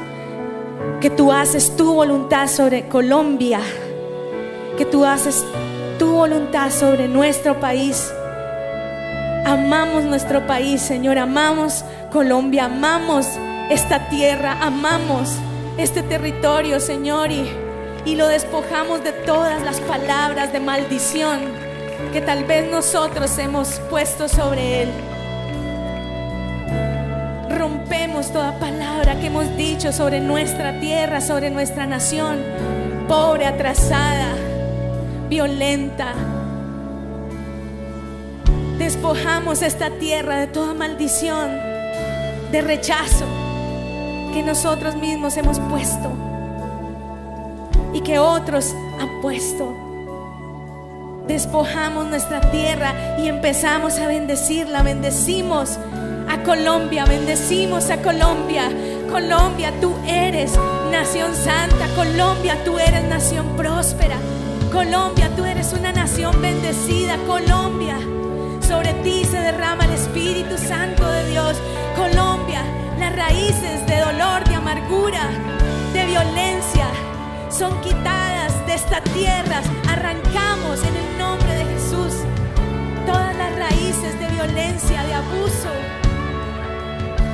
que 1.01 1.09
tú 1.09 1.31
haces 1.31 1.75
tu 1.75 1.93
voluntad 1.93 2.47
sobre 2.47 2.87
Colombia, 2.89 3.61
que 4.77 4.85
tú 4.85 5.05
haces 5.05 5.43
tu 5.97 6.11
voluntad 6.11 6.71
sobre 6.71 7.07
nuestro 7.07 7.59
país. 7.59 8.11
Amamos 9.45 10.03
nuestro 10.03 10.45
país, 10.47 10.81
Señor, 10.81 11.17
amamos 11.17 11.85
Colombia, 12.11 12.65
amamos 12.65 13.27
esta 13.69 14.09
tierra, 14.09 14.57
amamos 14.61 15.33
este 15.77 16.01
territorio, 16.01 16.79
Señor, 16.79 17.31
y, 17.31 17.47
y 18.05 18.15
lo 18.15 18.27
despojamos 18.27 19.03
de 19.03 19.11
todas 19.11 19.61
las 19.63 19.79
palabras 19.81 20.51
de 20.51 20.59
maldición 20.59 21.39
que 22.11 22.21
tal 22.21 22.43
vez 22.45 22.69
nosotros 22.69 23.37
hemos 23.37 23.79
puesto 23.89 24.27
sobre 24.27 24.83
él. 24.83 24.89
Rompemos 27.49 28.31
toda 28.31 28.57
palabra 28.59 29.19
que 29.19 29.27
hemos 29.27 29.55
dicho 29.55 29.91
sobre 29.91 30.19
nuestra 30.19 30.79
tierra, 30.79 31.21
sobre 31.21 31.49
nuestra 31.49 31.85
nación, 31.85 32.39
pobre, 33.07 33.45
atrasada, 33.45 34.33
violenta. 35.29 36.13
Despojamos 38.77 39.61
esta 39.61 39.89
tierra 39.91 40.37
de 40.37 40.47
toda 40.47 40.73
maldición, 40.73 41.49
de 42.51 42.61
rechazo 42.61 43.25
que 44.33 44.43
nosotros 44.43 44.95
mismos 44.95 45.37
hemos 45.37 45.59
puesto 45.59 46.11
y 47.93 48.01
que 48.01 48.19
otros 48.19 48.75
han 48.99 49.21
puesto. 49.21 49.73
Despojamos 51.27 52.05
nuestra 52.07 52.51
tierra 52.51 52.93
y 53.17 53.27
empezamos 53.27 53.97
a 53.97 54.07
bendecirla. 54.07 54.83
Bendecimos 54.83 55.79
a 56.29 56.43
Colombia, 56.43 57.05
bendecimos 57.05 57.89
a 57.89 57.97
Colombia. 58.01 58.69
Colombia, 59.09 59.71
tú 59.81 59.95
eres 60.07 60.51
nación 60.91 61.33
santa. 61.33 61.87
Colombia, 61.95 62.57
tú 62.63 62.77
eres 62.77 63.03
nación 63.05 63.55
próspera. 63.55 64.17
Colombia, 64.71 65.29
tú 65.35 65.45
eres 65.45 65.73
una 65.73 65.91
nación 65.91 66.41
bendecida. 66.41 67.17
Colombia, 67.27 67.97
sobre 68.61 68.93
ti 69.03 69.23
se 69.25 69.39
derrama 69.39 69.85
el 69.85 69.91
Espíritu 69.91 70.57
Santo 70.57 71.07
de 71.07 71.29
Dios. 71.29 71.57
Colombia, 71.95 72.61
las 72.99 73.15
raíces 73.15 73.85
de 73.87 73.99
dolor, 73.99 74.43
de 74.47 74.55
amargura, 74.55 75.29
de 75.93 76.05
violencia 76.05 76.87
son 77.49 77.79
quitadas 77.81 78.65
de 78.65 78.75
esta 78.75 79.01
tierra. 79.01 79.61
Arrancamos 79.89 80.83
en 80.83 80.95
el 80.95 81.17
nombre 81.17 81.53
de 81.53 81.65
Jesús 81.65 82.13
todas 83.05 83.35
las 83.35 83.55
raíces 83.57 84.19
de 84.19 84.27
violencia, 84.29 85.03
de 85.03 85.13
abuso. 85.13 85.71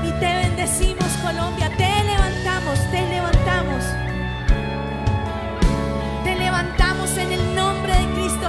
Y 0.06 0.12
te 0.20 0.36
bendecimos 0.36 1.08
Colombia, 1.24 1.70
te 1.78 2.04
levantamos, 2.04 2.80
te 2.92 3.02
levantamos. 3.08 3.41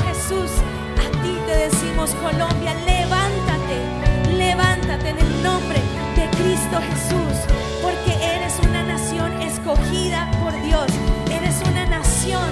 Jesús. 0.09 0.51
A 0.99 1.23
ti 1.23 1.37
te 1.47 1.57
decimos 1.57 2.11
Colombia, 2.23 2.75
levántate, 2.87 4.37
levántate 4.37 5.11
en 5.11 5.19
el 5.19 5.43
nombre 5.43 5.81
de 6.17 6.29
Cristo 6.37 6.79
Jesús, 6.81 7.37
porque 7.83 8.13
eres 8.23 8.59
una 8.69 8.83
nación 8.83 9.41
escogida 9.43 10.31
por 10.43 10.53
Dios, 10.63 10.87
eres 11.31 11.61
una 11.69 11.87
nación 11.87 12.51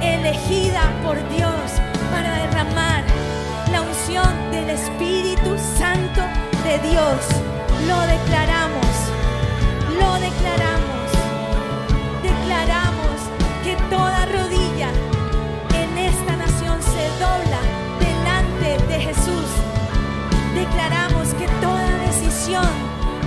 elegida 0.00 0.92
por 1.02 1.16
Dios 1.28 1.54
para 2.10 2.34
derramar 2.38 3.04
la 3.72 3.82
unción 3.82 4.50
del 4.50 4.70
Espíritu 4.70 5.56
Santo 5.78 6.22
de 6.64 6.78
Dios. 6.90 7.18
Lo 7.86 8.00
declaramos, 8.06 8.63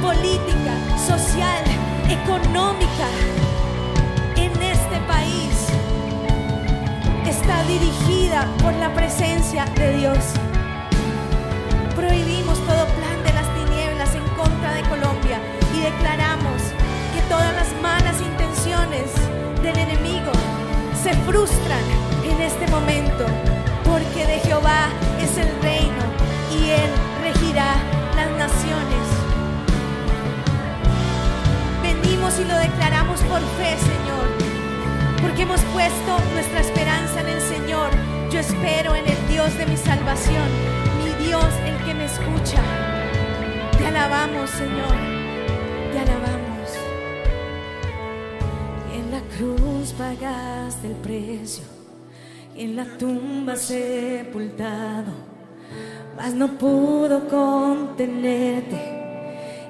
política, 0.02 0.74
social, 1.06 1.64
económica 2.10 3.08
en 4.36 4.52
este 4.62 4.98
país 5.08 5.68
está 7.28 7.64
dirigida 7.64 8.48
por 8.62 8.74
la 8.74 8.94
presencia 8.94 9.66
de 9.76 9.98
Dios. 9.98 10.18
Prohibimos 11.96 12.58
todo 12.66 12.86
plan 12.98 13.24
de 13.26 13.34
las 13.34 13.48
tinieblas 13.56 14.16
en 14.16 14.24
contra 14.36 14.74
de 14.74 14.82
Colombia 14.84 15.40
y 15.76 15.82
declaramos 15.82 16.62
que 17.14 17.22
todas 17.30 17.54
las 17.54 17.70
malas 17.82 18.22
intenciones 18.22 19.12
del 19.62 19.78
enemigo 19.78 20.32
se 21.02 21.14
frustran 21.26 21.84
en 22.24 22.42
este 22.42 22.68
momento, 22.68 23.26
porque 23.84 24.26
de 24.26 24.40
Jehová 24.40 24.90
es 25.22 25.38
el 25.38 25.50
reino 25.62 26.04
y 26.52 26.70
él 26.70 26.92
regirá 27.24 27.76
las 28.16 28.30
naciones. 28.38 29.17
Venimos 32.28 32.40
y 32.40 32.52
lo 32.52 32.60
declaramos 32.60 33.22
por 33.22 33.40
fe, 33.40 33.78
Señor, 33.78 34.28
porque 35.22 35.44
hemos 35.44 35.62
puesto 35.72 36.20
nuestra 36.34 36.60
esperanza 36.60 37.22
en 37.22 37.28
el 37.30 37.40
Señor. 37.40 37.90
Yo 38.30 38.40
espero 38.40 38.96
en 38.96 39.08
el 39.08 39.28
Dios 39.30 39.58
de 39.58 39.66
mi 39.66 39.78
salvación, 39.78 40.44
mi 41.04 41.26
Dios 41.26 41.46
el 41.66 41.78
que 41.86 41.94
me 41.94 42.04
escucha. 42.04 42.62
Te 43.78 43.88
alabamos, 43.88 44.50
Señor, 44.50 44.98
te 45.94 46.00
alabamos. 46.00 46.70
En 48.94 49.12
la 49.12 49.22
cruz 49.38 49.94
pagaste 49.94 50.88
el 50.88 50.96
precio, 50.96 51.64
en 52.58 52.76
la 52.76 52.86
tumba 52.98 53.56
sepultado, 53.56 55.14
mas 56.18 56.34
no 56.34 56.58
pudo 56.58 57.26
contenerte. 57.30 58.96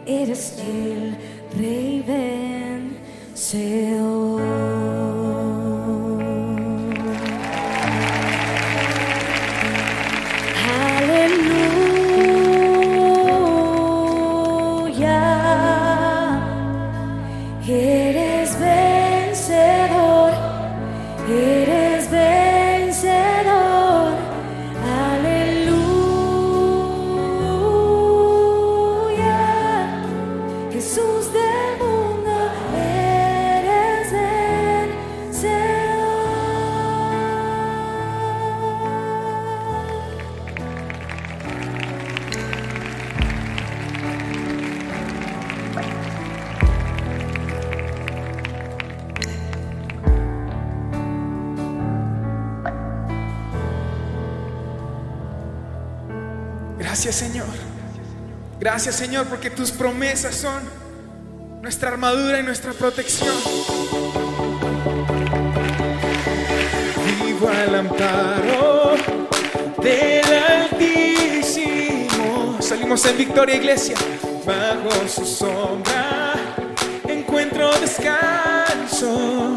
Eres 0.08 0.58
el 0.60 1.37
Rey 1.58 2.04
vencedor. 3.34 3.58
Gracias 56.98 57.16
Señor. 57.18 57.46
Gracias 58.60 58.96
Señor 58.96 59.28
porque 59.28 59.52
tus 59.52 59.70
promesas 59.70 60.34
son 60.34 60.64
nuestra 61.62 61.90
armadura 61.90 62.40
y 62.40 62.44
nuestra 62.44 62.74
protección. 62.74 63.36
Vivo 67.06 67.50
al 67.50 67.76
amparo 67.76 68.96
del 69.78 70.26
Altísimo. 70.74 72.08
Salimos 72.60 73.06
en 73.06 73.16
victoria, 73.16 73.58
iglesia. 73.58 73.96
Bajo 74.44 75.08
su 75.08 75.24
sombra 75.24 76.34
encuentro 77.08 77.80
descanso. 77.80 79.56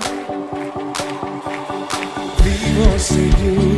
Vivo 2.45 2.99
seguro 2.99 3.70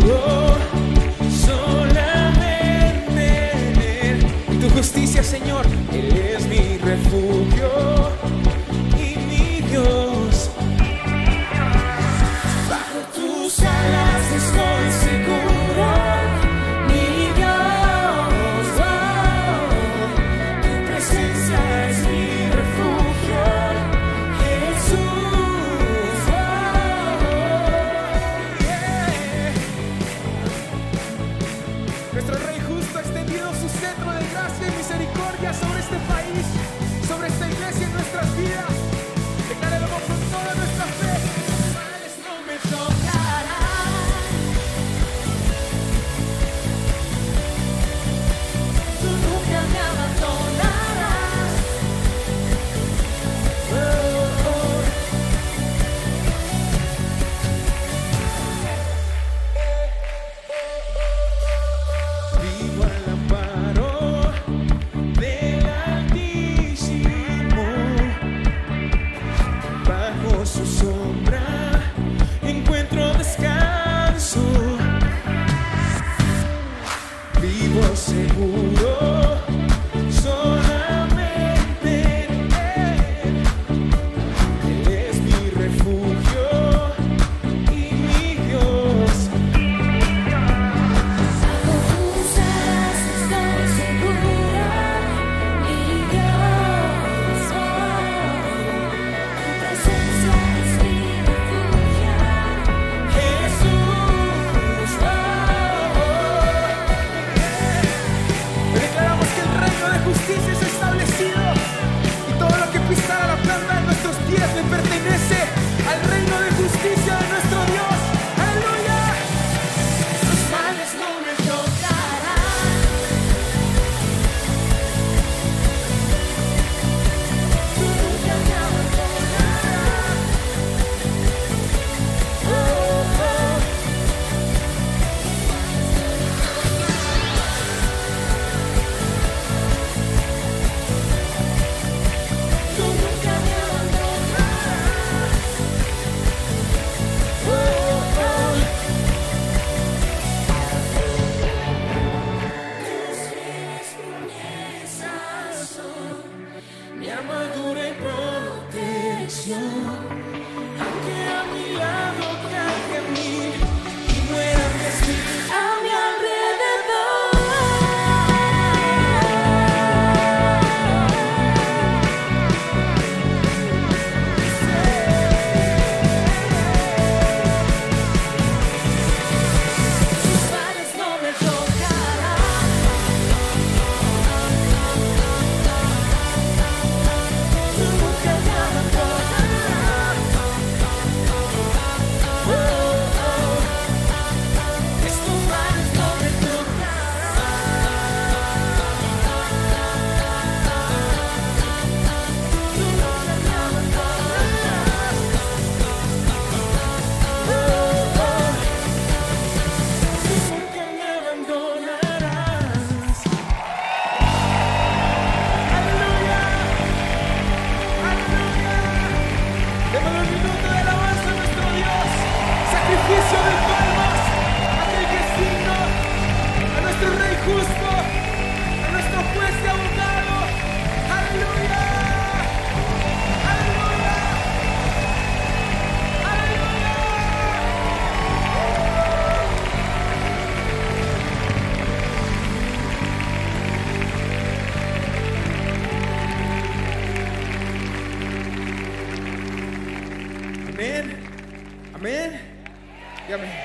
Y 253.33 253.61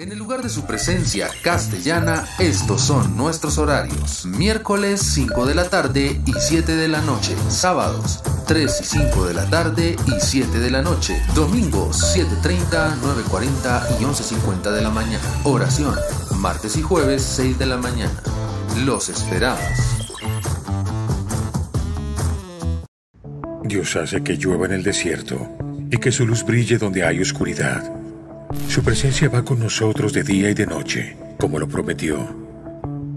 En 0.00 0.12
el 0.12 0.18
lugar 0.18 0.42
de 0.42 0.48
su 0.48 0.64
presencia 0.64 1.28
castellana, 1.42 2.24
estos 2.38 2.82
son 2.82 3.16
nuestros 3.16 3.58
horarios. 3.58 4.26
Miércoles 4.26 5.00
5 5.02 5.44
de 5.44 5.56
la 5.56 5.68
tarde 5.68 6.20
y 6.24 6.34
7 6.34 6.76
de 6.76 6.86
la 6.86 7.00
noche. 7.00 7.34
Sábados 7.48 8.22
3 8.46 8.80
y 8.80 8.84
5 8.84 9.26
de 9.26 9.34
la 9.34 9.50
tarde 9.50 9.96
y 10.06 10.20
7 10.20 10.60
de 10.60 10.70
la 10.70 10.82
noche. 10.82 11.20
Domingos 11.34 12.16
7.30, 12.16 13.00
9.40 13.00 14.00
y 14.00 14.04
11.50 14.04 14.70
de 14.70 14.82
la 14.82 14.90
mañana. 14.90 15.24
Oración. 15.42 15.96
Martes 16.36 16.76
y 16.76 16.82
jueves 16.82 17.20
6 17.22 17.58
de 17.58 17.66
la 17.66 17.76
mañana. 17.76 18.22
Los 18.84 19.08
esperamos. 19.08 19.58
Dios 23.64 23.96
hace 23.96 24.22
que 24.22 24.36
llueva 24.36 24.66
en 24.66 24.74
el 24.74 24.84
desierto 24.84 25.48
y 25.90 25.96
que 25.96 26.12
su 26.12 26.24
luz 26.24 26.44
brille 26.44 26.78
donde 26.78 27.02
hay 27.02 27.20
oscuridad. 27.20 27.97
Su 28.68 28.82
presencia 28.82 29.28
va 29.28 29.44
con 29.44 29.58
nosotros 29.58 30.12
de 30.12 30.22
día 30.22 30.50
y 30.50 30.54
de 30.54 30.66
noche, 30.66 31.16
como 31.38 31.58
lo 31.58 31.68
prometió. 31.68 32.18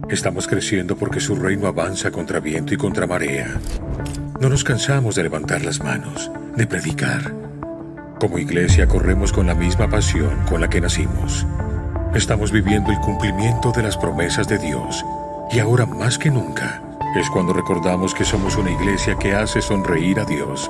Estamos 0.09 0.45
creciendo 0.45 0.97
porque 0.97 1.21
su 1.21 1.35
reino 1.35 1.67
avanza 1.67 2.11
contra 2.11 2.41
viento 2.41 2.73
y 2.73 2.77
contra 2.77 3.07
marea. 3.07 3.59
No 4.41 4.49
nos 4.49 4.63
cansamos 4.63 5.15
de 5.15 5.23
levantar 5.23 5.63
las 5.63 5.81
manos, 5.81 6.29
de 6.57 6.67
predicar. 6.67 7.33
Como 8.19 8.39
iglesia 8.39 8.87
corremos 8.87 9.31
con 9.31 9.47
la 9.47 9.55
misma 9.55 9.89
pasión 9.89 10.45
con 10.49 10.59
la 10.59 10.69
que 10.69 10.81
nacimos. 10.81 11.45
Estamos 12.13 12.51
viviendo 12.51 12.91
el 12.91 12.99
cumplimiento 12.99 13.71
de 13.71 13.83
las 13.83 13.97
promesas 13.97 14.47
de 14.49 14.57
Dios 14.57 15.05
y 15.49 15.59
ahora 15.59 15.85
más 15.85 16.17
que 16.17 16.29
nunca 16.29 16.83
es 17.15 17.29
cuando 17.29 17.53
recordamos 17.53 18.13
que 18.13 18.25
somos 18.25 18.57
una 18.57 18.71
iglesia 18.71 19.17
que 19.17 19.33
hace 19.33 19.61
sonreír 19.61 20.19
a 20.19 20.25
Dios 20.25 20.69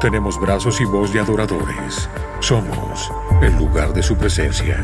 Tenemos 0.00 0.40
brazos 0.40 0.80
y 0.80 0.86
voz 0.86 1.12
de 1.12 1.20
adoradores. 1.20 2.08
Somos 2.40 3.12
el 3.42 3.54
lugar 3.58 3.92
de 3.92 4.02
su 4.02 4.16
presencia. 4.16 4.78